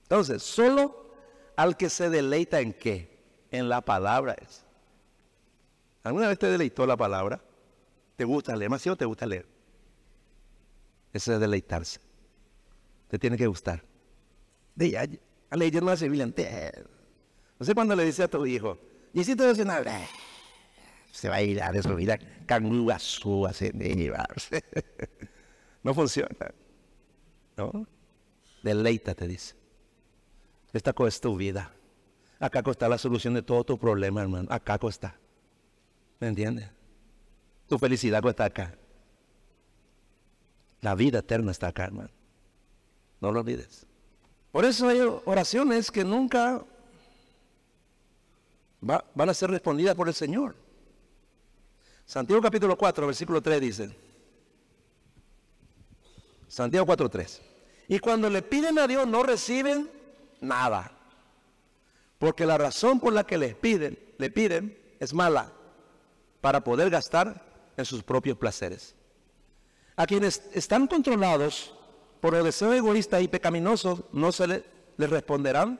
[0.03, 1.09] Entonces, solo
[1.55, 3.17] al que se deleita en qué?
[3.49, 4.63] En la palabra es.
[6.03, 7.41] ¿Alguna vez te deleitó la palabra?
[8.15, 8.69] ¿Te gusta leer?
[8.69, 9.47] ¿Más o te gusta leer?
[11.11, 12.12] Eso es deleitarse.
[13.13, 13.85] Te tiene que gustar.
[14.73, 15.05] De ya,
[15.51, 16.09] a leer no hace.
[16.09, 18.79] No sé cuando le dice a tu hijo,
[19.13, 19.85] y si te devocional,
[21.11, 22.17] se va a ir a de su vida
[22.97, 23.47] su
[25.83, 26.55] No funciona.
[27.55, 27.85] ¿No?
[28.63, 29.53] Deleítate, dice.
[30.73, 31.71] Esta cosa es tu vida.
[32.39, 34.47] Acá está la solución de todo tu problema, hermano.
[34.49, 35.19] Acá está.
[36.19, 36.67] ¿Me entiendes?
[37.67, 38.75] Tu felicidad está acá.
[40.81, 42.22] La vida eterna está acá, hermano.
[43.23, 43.85] No lo olvides.
[44.51, 46.61] Por eso hay oraciones que nunca
[48.81, 50.57] van a ser respondidas por el Señor.
[52.05, 53.95] Santiago capítulo 4, versículo 3 dice.
[56.49, 57.41] Santiago 4, 3.
[57.87, 59.89] Y cuando le piden a Dios no reciben
[60.41, 60.91] nada.
[62.19, 65.53] Porque la razón por la que les piden, le piden es mala
[66.41, 67.41] para poder gastar
[67.77, 68.97] en sus propios placeres.
[69.95, 71.73] A quienes están controlados
[72.23, 74.63] por el deseo egoísta y pecaminoso, no se les
[74.95, 75.77] le responderán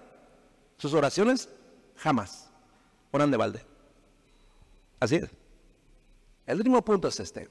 [0.77, 1.47] sus oraciones
[1.95, 2.51] jamás.
[3.11, 3.65] Oran de balde.
[4.99, 5.29] Así es.
[6.45, 7.47] El último punto es este.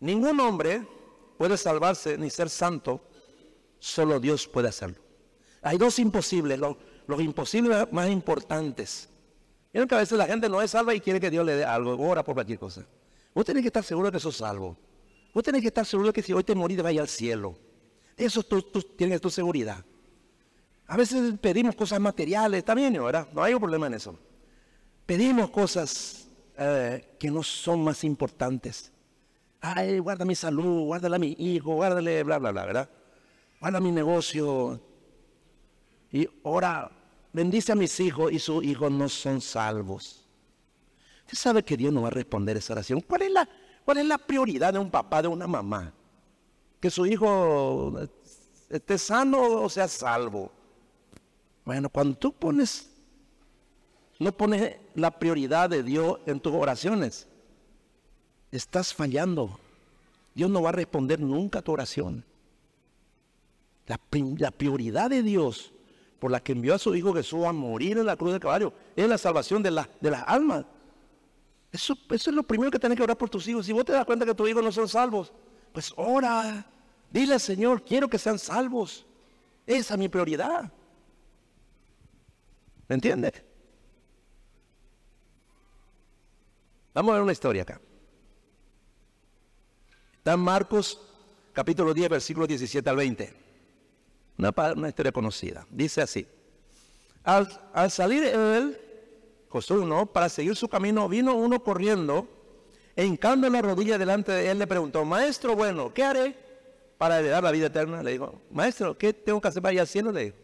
[0.00, 0.86] Ningún hombre
[1.36, 3.02] puede salvarse ni ser santo,
[3.78, 4.96] solo Dios puede hacerlo.
[5.60, 9.10] Hay dos imposibles, los, imposibles más importantes.
[9.74, 11.64] Miren que a veces la gente no es salva y quiere que Dios le dé
[11.66, 12.86] algo, ora por cualquier cosa.
[13.34, 14.78] Vos tenés que estar seguro de que sos salvo.
[15.34, 17.65] Vos tenés que estar seguro de que si hoy te morís te al cielo.
[18.16, 18.62] Eso tú,
[18.96, 19.84] tienes tu seguridad.
[20.86, 23.28] A veces pedimos cosas materiales, está bien, ¿verdad?
[23.32, 24.18] No hay un problema en eso.
[25.04, 28.92] Pedimos cosas eh, que no son más importantes.
[29.60, 32.90] Ay, guarda mi salud, guárdala a mi hijo, guárdale, bla, bla, bla, ¿verdad?
[33.60, 34.80] Guarda mi negocio.
[36.12, 36.90] Y ahora,
[37.32, 40.24] bendice a mis hijos y sus hijos no son salvos.
[41.24, 43.00] Usted sabe que Dios no va a responder esa oración.
[43.00, 43.48] ¿Cuál es la,
[43.84, 45.92] cuál es la prioridad de un papá, de una mamá?
[46.80, 47.94] Que su hijo
[48.68, 50.52] esté sano o sea salvo.
[51.64, 52.90] Bueno, cuando tú pones
[54.18, 57.26] no pones la prioridad de Dios en tus oraciones,
[58.50, 59.58] estás fallando.
[60.34, 62.24] Dios no va a responder nunca a tu oración.
[63.86, 63.98] La,
[64.50, 65.72] prioridad de Dios
[66.18, 68.72] por la que envió a su Hijo Jesús a morir en la cruz del caballo
[68.96, 69.70] es la salvación de,
[70.00, 70.64] de las almas.
[71.70, 73.66] Eso, eso, es lo primero que tienes que orar por tus hijos.
[73.66, 75.32] Si vos te das cuenta que tus hijos no son salvos,
[75.76, 76.64] pues ora.
[77.10, 79.04] Dile al Señor, quiero que sean salvos.
[79.66, 80.72] Esa es mi prioridad.
[82.88, 83.34] ¿Me entiendes?
[86.94, 87.78] Vamos a ver una historia acá.
[90.16, 90.98] Está en Marcos
[91.52, 93.34] capítulo 10, versículos 17 al 20.
[94.38, 95.66] Una, historia conocida.
[95.68, 96.26] Dice así.
[97.22, 98.80] Al, al salir él,
[99.50, 102.35] Josué no, para seguir su camino, vino uno corriendo,
[103.04, 106.36] hincando la rodilla delante de él, le preguntó, maestro bueno, ¿qué haré
[106.96, 108.02] para heredar la vida eterna?
[108.02, 110.14] Le dijo, maestro, ¿qué tengo que hacer para ir al?
[110.14, 110.34] Le.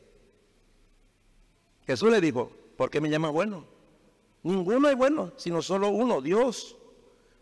[1.87, 3.65] Jesús le dijo, ¿por qué me llamas bueno?
[4.43, 6.77] Ninguno es bueno, sino solo uno, Dios.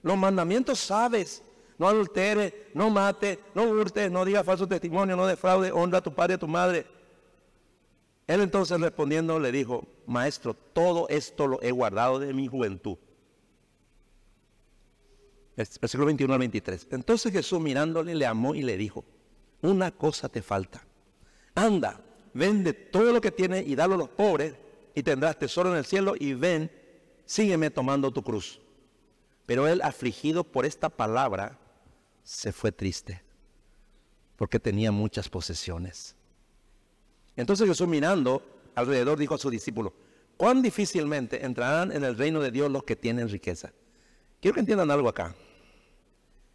[0.02, 1.42] Los mandamientos sabes.
[1.78, 6.12] No adultere, no mate, no hurte, no diga falso testimonio, no defraude, honra a tu
[6.14, 6.84] padre y a tu madre.
[8.26, 12.98] Él entonces respondiendo le dijo, maestro, todo esto lo he guardado de mi juventud.
[15.80, 16.88] Versículo 21 al 23.
[16.92, 19.04] Entonces Jesús mirándole le amó y le dijo,
[19.62, 20.86] una cosa te falta.
[21.54, 22.00] Anda,
[22.32, 24.54] vende todo lo que tienes y dalo a los pobres
[24.94, 26.70] y tendrás tesoro en el cielo y ven,
[27.24, 28.60] sígueme tomando tu cruz.
[29.46, 31.58] Pero él, afligido por esta palabra,
[32.22, 33.22] se fue triste,
[34.36, 36.14] porque tenía muchas posesiones.
[37.36, 38.42] Entonces Jesús mirando
[38.74, 39.92] alrededor dijo a su discípulo,
[40.36, 43.72] cuán difícilmente entrarán en el reino de Dios los que tienen riqueza.
[44.40, 45.34] Quiero que entiendan algo acá.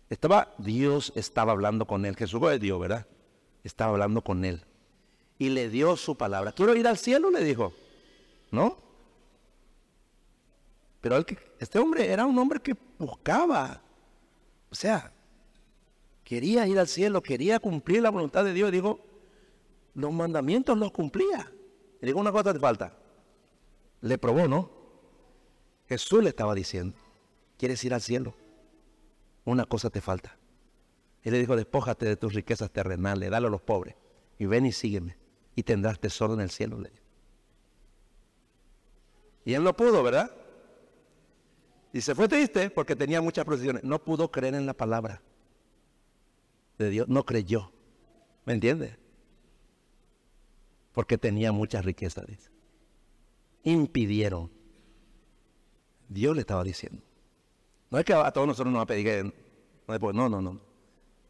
[0.09, 2.15] Estaba, Dios estaba hablando con él.
[2.15, 3.07] Jesús es Dios, ¿verdad?
[3.63, 4.63] Estaba hablando con él.
[5.37, 6.51] Y le dio su palabra.
[6.51, 7.73] Quiero ir al cielo, le dijo.
[8.51, 8.77] ¿No?
[11.01, 11.23] Pero
[11.59, 13.81] este hombre era un hombre que buscaba.
[14.71, 15.11] O sea,
[16.23, 18.71] quería ir al cielo, quería cumplir la voluntad de Dios.
[18.71, 18.99] Dijo,
[19.95, 21.51] los mandamientos los cumplía.
[22.01, 22.93] Le digo una cosa te falta.
[24.01, 24.69] Le probó, ¿no?
[25.87, 26.95] Jesús le estaba diciendo,
[27.57, 28.33] ¿quieres ir al cielo?
[29.45, 30.37] Una cosa te falta.
[31.23, 33.95] Él le dijo, despójate de tus riquezas terrenales, dale a los pobres
[34.37, 35.17] y ven y sígueme
[35.55, 36.77] y tendrás tesoro en el cielo.
[39.45, 40.31] Y él no pudo, ¿verdad?
[41.93, 43.83] Y se fue triste porque tenía muchas procesiones.
[43.83, 45.21] No pudo creer en la palabra
[46.77, 47.71] de Dios, no creyó.
[48.43, 48.97] ¿Me entiendes?
[50.91, 52.49] Porque tenía mucha riqueza, dice.
[53.63, 54.51] Impidieron.
[56.09, 57.01] Dios le estaba diciendo.
[57.95, 59.33] No es que a todos nosotros nos va a pedir que...
[60.13, 60.59] No, no, no.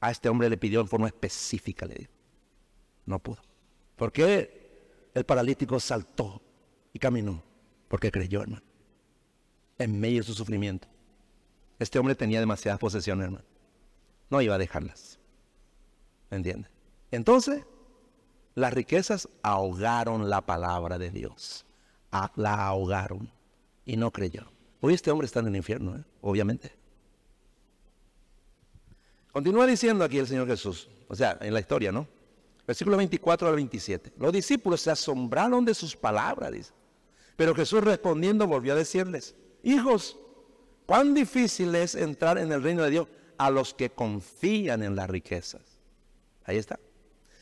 [0.01, 2.11] A este hombre le pidió en forma específica, le dijo.
[3.05, 3.37] No pudo.
[3.95, 6.41] ¿Por qué el paralítico saltó
[6.91, 7.43] y caminó?
[7.87, 8.63] Porque creyó, hermano.
[9.77, 10.87] En medio de su sufrimiento.
[11.77, 13.45] Este hombre tenía demasiadas posesiones, hermano.
[14.31, 15.19] No iba a dejarlas.
[16.31, 16.71] ¿Me entiendes?
[17.11, 17.63] Entonces,
[18.55, 21.63] las riquezas ahogaron la palabra de Dios.
[22.35, 23.31] la ahogaron
[23.85, 24.54] y no creyó.
[24.81, 26.03] Hoy este hombre está en el infierno, ¿eh?
[26.21, 26.71] obviamente.
[29.31, 32.07] Continúa diciendo aquí el Señor Jesús, o sea, en la historia, ¿no?
[32.65, 34.13] Versículo 24 al 27.
[34.17, 36.73] Los discípulos se asombraron de sus palabras, dice.
[37.35, 40.17] Pero Jesús respondiendo volvió a decirles, hijos,
[40.85, 43.07] cuán difícil es entrar en el reino de Dios
[43.37, 45.61] a los que confían en las riquezas.
[46.45, 46.79] Ahí está.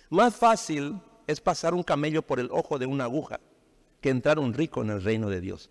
[0.10, 3.40] Más fácil es pasar un camello por el ojo de una aguja
[4.02, 5.70] que entrar un rico en el reino de Dios.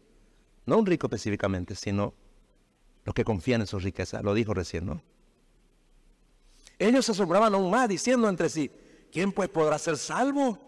[0.67, 2.15] No un rico específicamente, sino
[3.05, 4.23] los que confían en su riqueza.
[4.23, 5.03] Lo dijo recién, ¿no?
[6.79, 8.71] Ellos se asombraban aún más diciendo entre sí,
[9.11, 10.59] ¿quién pues podrá ser salvo?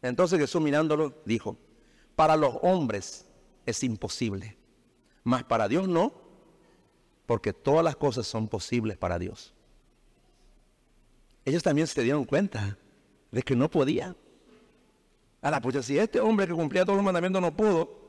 [0.00, 1.56] Entonces Jesús mirándolo dijo,
[2.16, 3.26] para los hombres
[3.64, 4.56] es imposible,
[5.22, 6.12] mas para Dios no,
[7.26, 9.54] porque todas las cosas son posibles para Dios.
[11.44, 12.76] Ellos también se dieron cuenta
[13.30, 14.16] de que no podían.
[15.40, 18.01] Ahora, pues si este hombre que cumplía todos los mandamientos no pudo,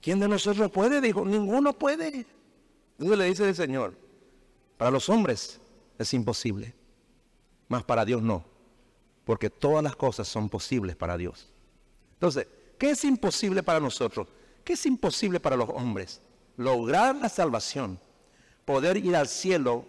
[0.00, 1.00] ¿quién de nosotros puede?
[1.00, 2.26] Dijo, ninguno puede.
[2.92, 3.96] Entonces le dice el Señor,
[4.76, 5.60] para los hombres
[5.98, 6.74] es imposible,
[7.68, 8.44] mas para Dios no,
[9.24, 11.50] porque todas las cosas son posibles para Dios.
[12.14, 12.46] Entonces,
[12.78, 14.28] ¿qué es imposible para nosotros?
[14.64, 16.20] ¿Qué es imposible para los hombres?
[16.56, 17.98] Lograr la salvación,
[18.64, 19.84] poder ir al cielo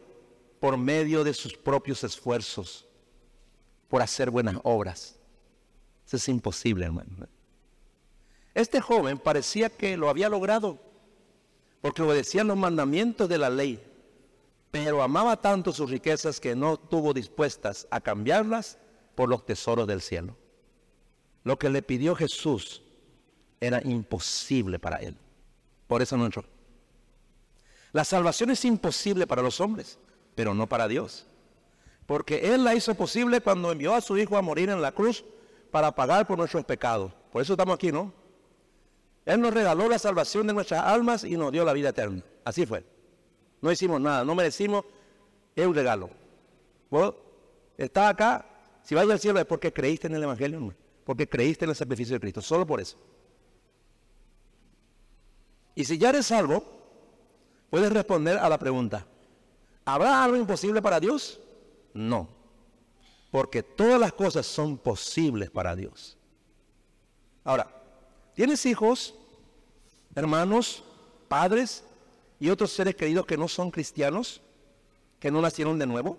[0.60, 2.86] por medio de sus propios esfuerzos,
[3.90, 5.16] por hacer buenas obras.
[6.06, 7.28] Eso es imposible, hermano.
[8.54, 10.80] Este joven parecía que lo había logrado,
[11.82, 13.82] porque obedecía los mandamientos de la ley,
[14.72, 18.78] pero amaba tanto sus riquezas que no tuvo dispuestas a cambiarlas
[19.16, 20.36] por los tesoros del cielo.
[21.44, 22.82] Lo que le pidió Jesús
[23.60, 25.16] era imposible para él.
[25.88, 26.46] Por eso no entró.
[27.92, 30.00] La salvación es imposible para los hombres,
[30.36, 31.26] pero no para Dios.
[32.06, 35.24] Porque Él la hizo posible cuando envió a su Hijo a morir en la cruz
[35.72, 37.12] para pagar por nuestros pecados.
[37.32, 38.14] Por eso estamos aquí, ¿no?
[39.32, 42.22] Él nos regaló la salvación de nuestras almas y nos dio la vida eterna.
[42.44, 42.84] Así fue.
[43.62, 44.84] No hicimos nada, no merecimos,
[45.56, 46.10] es un regalo.
[46.90, 47.16] Vos
[47.78, 48.46] está acá,
[48.84, 50.76] si vas al cielo es porque creíste en el Evangelio,
[51.06, 52.98] porque creíste en el sacrificio de Cristo, solo por eso.
[55.76, 56.66] Y si ya eres salvo,
[57.70, 59.08] puedes responder a la pregunta,
[59.86, 61.40] ¿habrá algo imposible para Dios?
[61.94, 62.28] No.
[63.32, 66.18] Porque todas las cosas son posibles para Dios.
[67.46, 67.72] Ahora,
[68.36, 69.16] ¿tienes hijos,
[70.16, 70.84] hermanos,
[71.28, 71.84] padres
[72.40, 74.42] y otros seres queridos que no son cristianos,
[75.20, 76.18] que no nacieron de nuevo?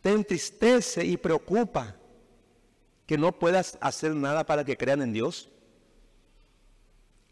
[0.00, 1.96] ¿Te entristece y preocupa
[3.06, 5.50] que no puedas hacer nada para que crean en Dios?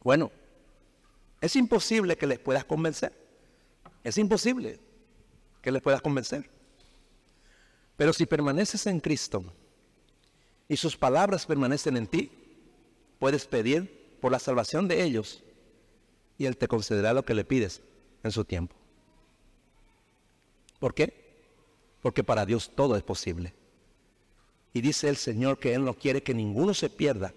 [0.03, 0.31] Bueno,
[1.41, 3.13] es imposible que les puedas convencer.
[4.05, 4.81] Es imposible
[5.63, 6.49] que les puedas convencer.
[7.97, 9.45] Pero si permaneces en Cristo
[10.69, 12.31] y sus palabras permanecen en ti,
[13.19, 15.43] puedes pedir por la salvación de ellos
[16.37, 17.83] y Él te concederá lo que le pides
[18.23, 18.75] en su tiempo.
[20.79, 21.13] ¿Por qué?
[22.01, 23.55] Porque para Dios todo es posible.
[24.73, 27.35] Y dice el Señor que Él no quiere que ninguno se pierda,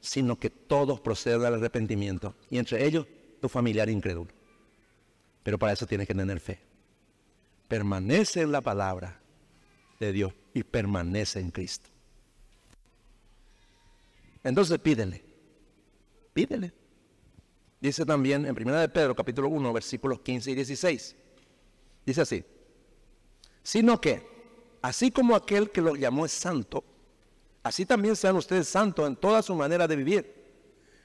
[0.00, 2.34] sino que todos procedan al arrepentimiento.
[2.50, 3.06] Y entre ellos
[3.40, 4.30] tu familiar incrédulo.
[5.42, 6.60] Pero para eso tienes que tener fe.
[7.68, 9.20] Permanece en la palabra
[10.00, 11.90] de Dios y permanece en Cristo.
[14.42, 15.27] Entonces pídele,
[16.38, 16.72] pídele.
[17.80, 21.16] Dice también en 1 de Pedro capítulo 1 versículos 15 y 16.
[22.06, 22.44] Dice así,
[23.62, 24.24] sino que,
[24.80, 26.84] así como aquel que lo llamó es santo,
[27.64, 30.34] así también sean ustedes santos en toda su manera de vivir.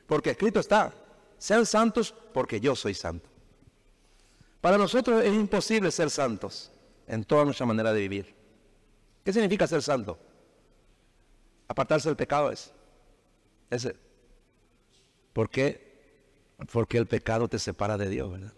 [0.05, 0.93] Porque escrito está,
[1.39, 3.27] sean santos porque yo soy santo.
[4.61, 6.71] Para nosotros es imposible ser santos
[7.07, 8.36] en toda nuestra manera de vivir.
[9.25, 10.19] ¿Qué significa ser santo?
[11.67, 12.71] Apartarse del pecado es.
[15.34, 15.93] ¿Por qué?
[16.71, 18.53] Porque el pecado te separa de Dios, ¿verdad?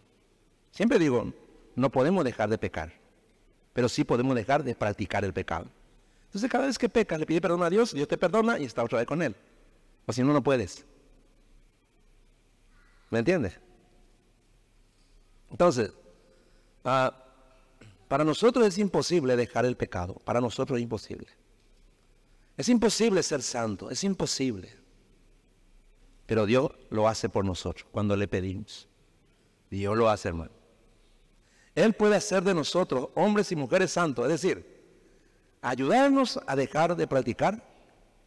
[0.71, 1.33] Siempre digo,
[1.75, 2.93] no podemos dejar de pecar,
[3.73, 5.67] pero sí podemos dejar de practicar el pecado.
[6.25, 8.83] Entonces cada vez que pecas, le pide perdón a Dios, Dios te perdona y está
[8.83, 9.35] otra vez con Él.
[10.05, 10.85] O si no, no puedes.
[13.09, 13.57] ¿Me entiendes?
[15.49, 15.93] Entonces,
[16.83, 17.13] ah,
[18.09, 20.15] para nosotros es imposible dejar el pecado.
[20.25, 21.27] Para nosotros es imposible.
[22.57, 24.84] Es imposible ser santo, es imposible.
[26.25, 28.87] Pero Dios lo hace por nosotros cuando le pedimos.
[29.69, 30.51] Dios lo hace, hermano.
[31.75, 34.65] Él puede hacer de nosotros hombres y mujeres santos, es decir,
[35.61, 37.61] ayudarnos a dejar de practicar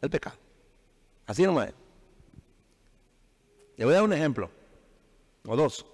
[0.01, 0.37] el pecado.
[1.25, 1.73] Así nomás.
[3.75, 4.51] Le voy a dar un ejemplo,
[5.45, 5.85] o dos,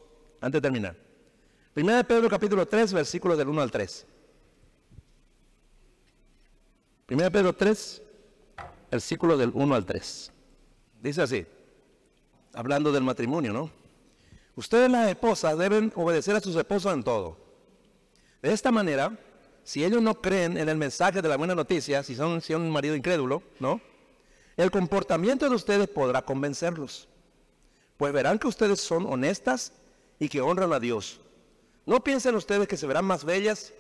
[0.42, 0.98] antes de terminar.
[1.74, 4.08] Primera de Pedro capítulo 3, versículos del 1 al 3.
[7.06, 8.02] Primera de Pedro 3,
[8.92, 10.32] versículo del 1 al 3.
[11.02, 11.46] Dice así,
[12.56, 13.72] hablando del matrimonio, ¿no?
[14.56, 17.38] Ustedes las esposas deben obedecer a sus esposos en todo.
[18.42, 19.18] De esta manera,
[19.64, 22.96] si ellos no creen en el mensaje de la buena noticia, si son, un marido
[22.96, 23.82] incrédulo, ¿no?
[24.56, 27.10] El comportamiento de ustedes podrá convencerlos.
[27.98, 29.74] Pues verán que ustedes son honestas
[30.20, 31.20] y que honran a Dios.
[31.86, 33.74] No piensen ustedes que se verán más bellas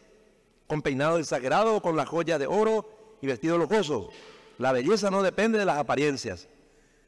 [0.67, 4.09] con peinado exagerado o con la joya de oro y vestido lujoso.
[4.57, 6.47] La belleza no depende de las apariencias,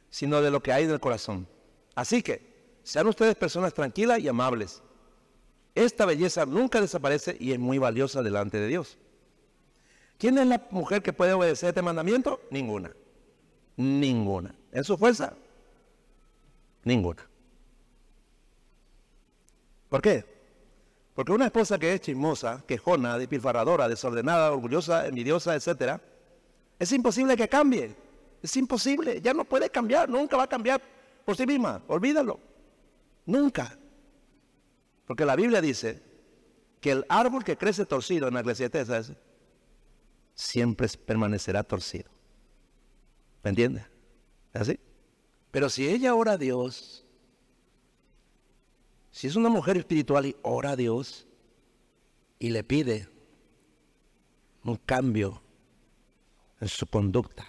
[0.09, 1.47] sino de lo que hay en el corazón.
[1.98, 4.84] Así que, sean ustedes personas tranquilas y amables.
[5.74, 9.00] Esta belleza nunca desaparece y es muy valiosa delante de Dios.
[10.20, 12.39] ¿Quién es la mujer que puede obedecer este mandamiento?
[12.52, 12.91] Ninguna.
[13.78, 14.54] Ninguna.
[14.72, 15.34] ¿En su fuerza?
[16.84, 17.28] Ninguna.
[19.89, 20.24] ¿Por qué?
[21.16, 26.00] Porque una esposa que es chismosa, quejona, despilfarradora, desordenada, orgullosa, envidiosa, etc.,
[26.78, 27.95] es imposible que cambie.
[28.43, 29.20] Es imposible.
[29.20, 30.08] Ya no puede cambiar.
[30.08, 30.80] Nunca va a cambiar
[31.28, 31.84] por sí misma.
[31.90, 32.40] Olvídalo.
[33.26, 33.78] Nunca.
[35.06, 36.02] Porque la Biblia dice
[36.80, 39.12] que el árbol que crece torcido en la eclesiastés
[40.36, 42.10] siempre permanecerá torcido.
[43.44, 43.84] ¿Me entiendes?
[44.54, 44.80] ¿Es así?
[45.52, 47.06] Pero si ella ora a Dios,
[49.12, 51.28] si es una mujer espiritual y ora a Dios
[52.40, 53.10] y le pide
[54.64, 55.42] un cambio
[56.62, 57.46] en su conducta,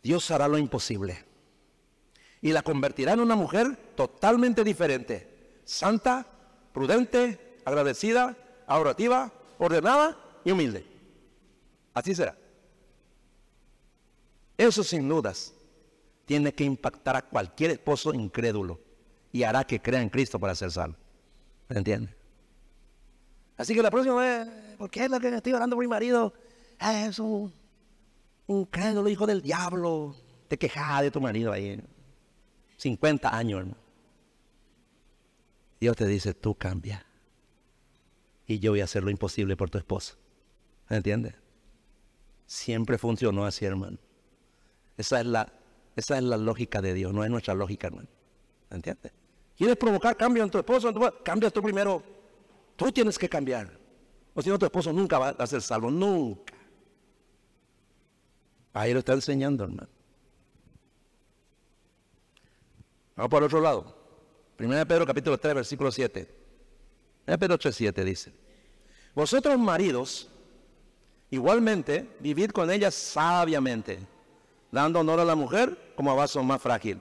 [0.00, 1.33] Dios hará lo imposible
[2.44, 6.26] y la convertirá en una mujer totalmente diferente, santa,
[6.74, 8.36] prudente, agradecida,
[8.66, 10.14] adorativa, ordenada
[10.44, 10.84] y humilde.
[11.94, 12.36] Así será.
[14.58, 15.54] Eso sin dudas
[16.26, 18.78] tiene que impactar a cualquier esposo incrédulo
[19.32, 20.96] y hará que crea en Cristo para ser salvo.
[21.70, 22.14] ¿Me entiende?
[23.56, 26.34] Así que la próxima vez, ¿por qué es lo que estoy orando por mi marido?
[26.78, 27.50] Ah, es un
[28.48, 30.14] incrédulo hijo del diablo.
[30.46, 31.82] Te quejas de tu marido ahí.
[32.76, 33.84] 50 años, hermano.
[35.80, 37.04] Dios te dice, tú cambia.
[38.46, 40.14] Y yo voy a hacer lo imposible por tu esposa.
[40.88, 41.34] ¿Me entiendes?
[42.46, 43.98] Siempre funcionó así, hermano.
[44.96, 45.52] Esa es la,
[45.96, 48.08] esa es la lógica de Dios, no es nuestra lógica, hermano.
[48.70, 49.12] ¿Me entiendes?
[49.56, 50.92] ¿Quieres provocar cambio en tu esposo?
[51.22, 52.02] Cambia tú primero.
[52.76, 53.78] Tú tienes que cambiar.
[54.34, 56.54] O si no, tu esposo nunca va a ser salvo, nunca.
[58.72, 59.93] Ahí lo está enseñando, hermano.
[63.16, 63.94] Vamos por el otro lado.
[64.58, 66.28] 1 Pedro capítulo 3, versículo 7.
[67.26, 68.32] 1 Pedro 3, 7 dice.
[69.14, 70.28] Vosotros maridos,
[71.30, 73.98] igualmente, vivid con ella sabiamente,
[74.70, 77.00] dando honor a la mujer como a vaso más frágil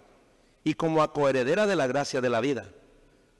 [0.63, 2.69] y como a coheredera de la gracia de la vida,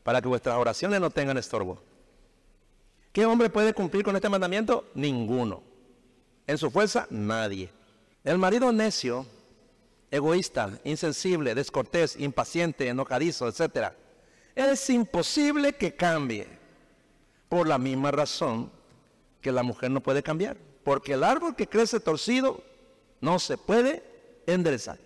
[0.03, 1.81] para que vuestras oraciones no tengan estorbo.
[3.11, 4.89] ¿Qué hombre puede cumplir con este mandamiento?
[4.95, 5.61] Ninguno.
[6.47, 7.69] En su fuerza, nadie.
[8.23, 9.27] El marido necio,
[10.13, 13.93] egoísta, insensible, descortés, impaciente, enojadizo, etc.
[14.53, 16.47] Es imposible que cambie.
[17.49, 18.71] Por la misma razón
[19.41, 20.55] que la mujer no puede cambiar.
[20.83, 22.63] Porque el árbol que crece torcido
[23.21, 24.03] no se puede
[24.45, 24.99] enderezar.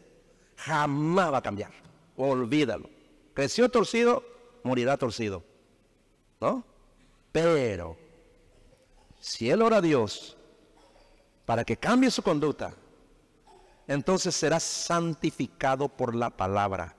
[0.57, 1.71] Jamás va a cambiar.
[2.17, 2.89] Olvídalo.
[3.33, 4.25] Creció torcido,
[4.63, 5.41] morirá torcido.
[6.41, 6.65] ¿No?
[7.31, 7.95] Pero,
[9.21, 10.35] si él ora a Dios
[11.45, 12.73] para que cambie su conducta,
[13.88, 16.95] entonces será santificado por la palabra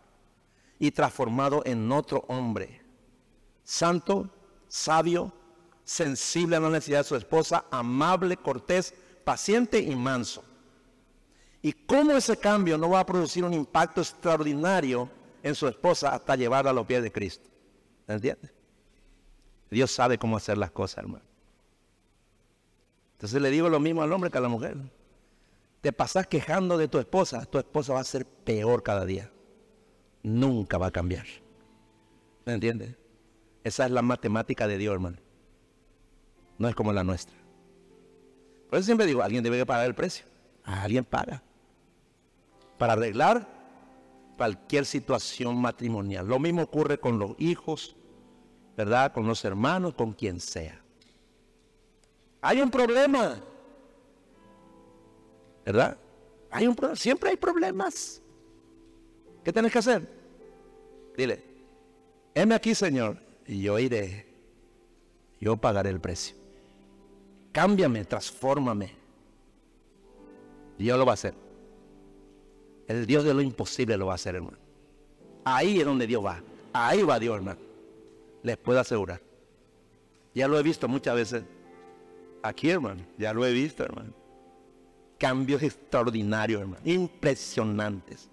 [0.79, 2.81] y transformado en otro hombre,
[3.63, 4.31] santo,
[4.69, 5.33] sabio,
[5.85, 10.43] sensible a la necesidad de su esposa, amable, cortés, paciente y manso.
[11.61, 15.11] Y cómo ese cambio no va a producir un impacto extraordinario
[15.43, 17.49] en su esposa hasta llevarla a los pies de Cristo.
[18.07, 18.53] ¿Entiendes?
[19.71, 21.25] Dios sabe cómo hacer las cosas, hermano.
[23.13, 24.77] Entonces le digo lo mismo al hombre que a la mujer
[25.81, 29.31] te pasas quejando de tu esposa, tu esposa va a ser peor cada día.
[30.23, 31.27] Nunca va a cambiar.
[32.45, 32.97] ¿Me entiendes?
[33.63, 35.19] Esa es la matemática de Dios, hermano.
[36.59, 37.37] No es como la nuestra.
[38.69, 40.27] Por eso siempre digo, alguien debe pagar el precio.
[40.65, 41.43] Alguien paga.
[42.77, 43.47] Para arreglar
[44.37, 46.27] cualquier situación matrimonial.
[46.27, 47.97] Lo mismo ocurre con los hijos,
[48.77, 49.13] ¿verdad?
[49.13, 50.83] Con los hermanos, con quien sea.
[52.41, 53.41] Hay un problema.
[55.69, 55.99] ¿Verdad?
[56.51, 58.23] Hay un siempre hay problemas.
[59.45, 60.09] ¿Qué tienes que hacer?
[61.15, 61.45] Dile,
[62.35, 64.27] heme aquí, Señor, y yo iré.
[65.39, 66.35] Yo pagaré el precio.
[67.53, 68.93] Cámbiame, transfórmame.
[70.79, 71.35] Dios lo va a hacer.
[72.87, 74.57] El Dios de lo imposible lo va a hacer, hermano.
[75.45, 76.43] Ahí es donde Dios va.
[76.73, 77.61] Ahí va Dios, hermano.
[78.43, 79.21] Les puedo asegurar.
[80.35, 81.43] Ya lo he visto muchas veces.
[82.43, 83.05] Aquí, hermano.
[83.19, 84.28] Ya lo he visto, hermano
[85.19, 88.29] cambios extraordinarios, hermano, impresionantes.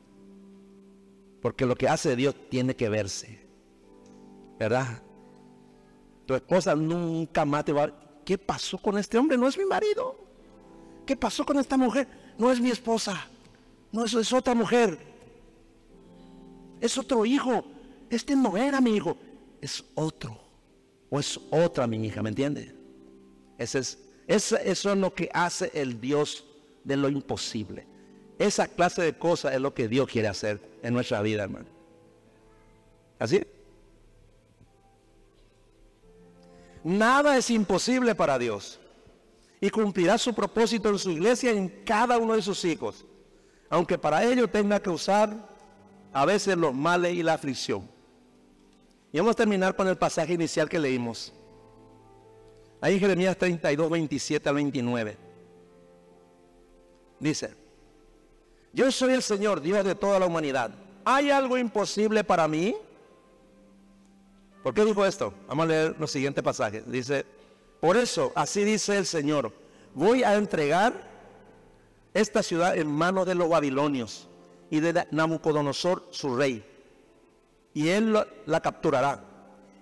[1.41, 3.45] Porque lo que hace Dios tiene que verse.
[4.57, 5.01] ¿Verdad?
[6.25, 7.93] Tu esposa nunca más te va a...
[8.23, 9.37] ¿Qué pasó con este hombre?
[9.37, 10.17] No es mi marido.
[11.05, 12.07] ¿Qué pasó con esta mujer?
[12.37, 13.27] No es mi esposa.
[13.91, 14.97] No, es otra mujer.
[16.81, 17.63] Es otro hijo.
[18.09, 19.15] Este no era mi hijo.
[19.61, 20.39] Es otro.
[21.09, 22.75] O es otra mi hija, ¿me entiende?
[23.57, 26.43] Ese es, eso es lo que hace el Dios
[26.85, 27.85] de lo imposible.
[28.39, 31.67] Esa clase de cosas es lo que Dios quiere hacer en nuestra vida, hermano.
[33.19, 33.41] ¿Así?
[36.83, 38.79] Nada es imposible para Dios.
[39.59, 43.05] Y cumplirá su propósito en su iglesia y en cada uno de sus hijos.
[43.69, 45.49] Aunque para ello tenga que usar
[46.13, 47.89] a veces los males y la aflicción.
[49.11, 51.33] Y vamos a terminar con el pasaje inicial que leímos.
[52.81, 55.24] Ahí Jeremías 32, 27 al 29.
[57.19, 57.53] Dice,
[58.73, 60.71] yo soy el Señor, Dios de toda la humanidad.
[61.05, 62.75] ¿Hay algo imposible para mí?
[64.63, 65.33] ¿Por qué dijo esto?
[65.47, 66.89] Vamos a leer los siguientes pasajes.
[66.91, 67.25] Dice,
[67.79, 69.53] por eso, así dice el Señor,
[69.93, 70.93] voy a entregar
[72.13, 74.27] esta ciudad en manos de los babilonios
[74.69, 76.65] y de Nabucodonosor, su rey.
[77.73, 79.23] Y él la capturará.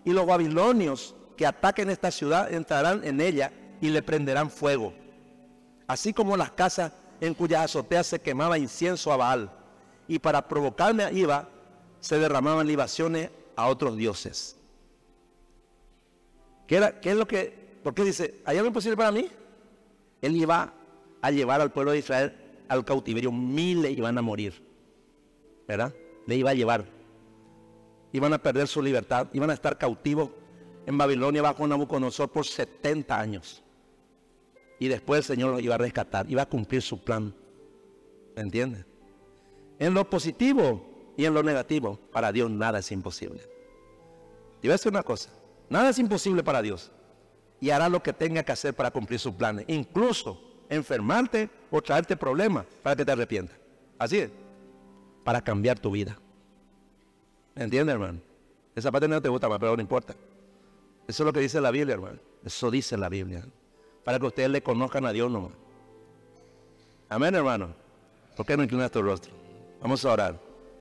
[0.03, 4.93] Y los babilonios que ataquen esta ciudad entrarán en ella y le prenderán fuego.
[5.88, 6.91] Así como las casas
[7.24, 9.49] en cuya azotea se quemaba incienso a Baal,
[10.09, 11.47] y para provocarme a Iba
[12.01, 14.57] se derramaban libaciones a otros dioses.
[16.67, 19.30] ¿Qué, era, ¿Qué es lo que, por qué dice, hay algo imposible para mí?
[20.21, 20.74] Él iba
[21.21, 22.36] a llevar al pueblo de Israel
[22.67, 24.61] al cautiverio, miles iban a morir,
[25.65, 25.93] ¿verdad?
[26.28, 26.84] Le iba a llevar.
[28.11, 30.30] Iban a perder su libertad, iban a estar cautivos
[30.86, 33.62] en Babilonia bajo Nabucodonosor por 70 años.
[34.84, 37.34] Y después el Señor los iba a rescatar, iba a cumplir su plan.
[38.36, 38.86] ¿Me entiendes?
[39.79, 43.39] En lo positivo y en lo negativo, para Dios nada es imposible.
[44.61, 45.29] Y voy a decir una cosa,
[45.69, 46.91] nada es imposible para Dios.
[47.61, 49.63] Y hará lo que tenga que hacer para cumplir sus planes.
[49.69, 53.55] Incluso enfermarte o traerte problemas para que te arrepientas.
[53.97, 54.31] Así es.
[55.23, 56.19] Para cambiar tu vida.
[57.55, 58.19] ¿Me entiendes, hermano?
[58.75, 60.13] Esa parte no te gusta más, pero no importa.
[61.07, 62.19] Eso es lo que dice la Biblia, hermano.
[62.43, 63.45] Eso dice la Biblia.
[64.04, 65.54] Para que ustedes le conozcan a Dios nomás.
[67.10, 67.74] Amén, hermano.
[68.36, 69.32] ¿Por qué no inclinas tu rostro?
[69.82, 70.53] Vamos a orar.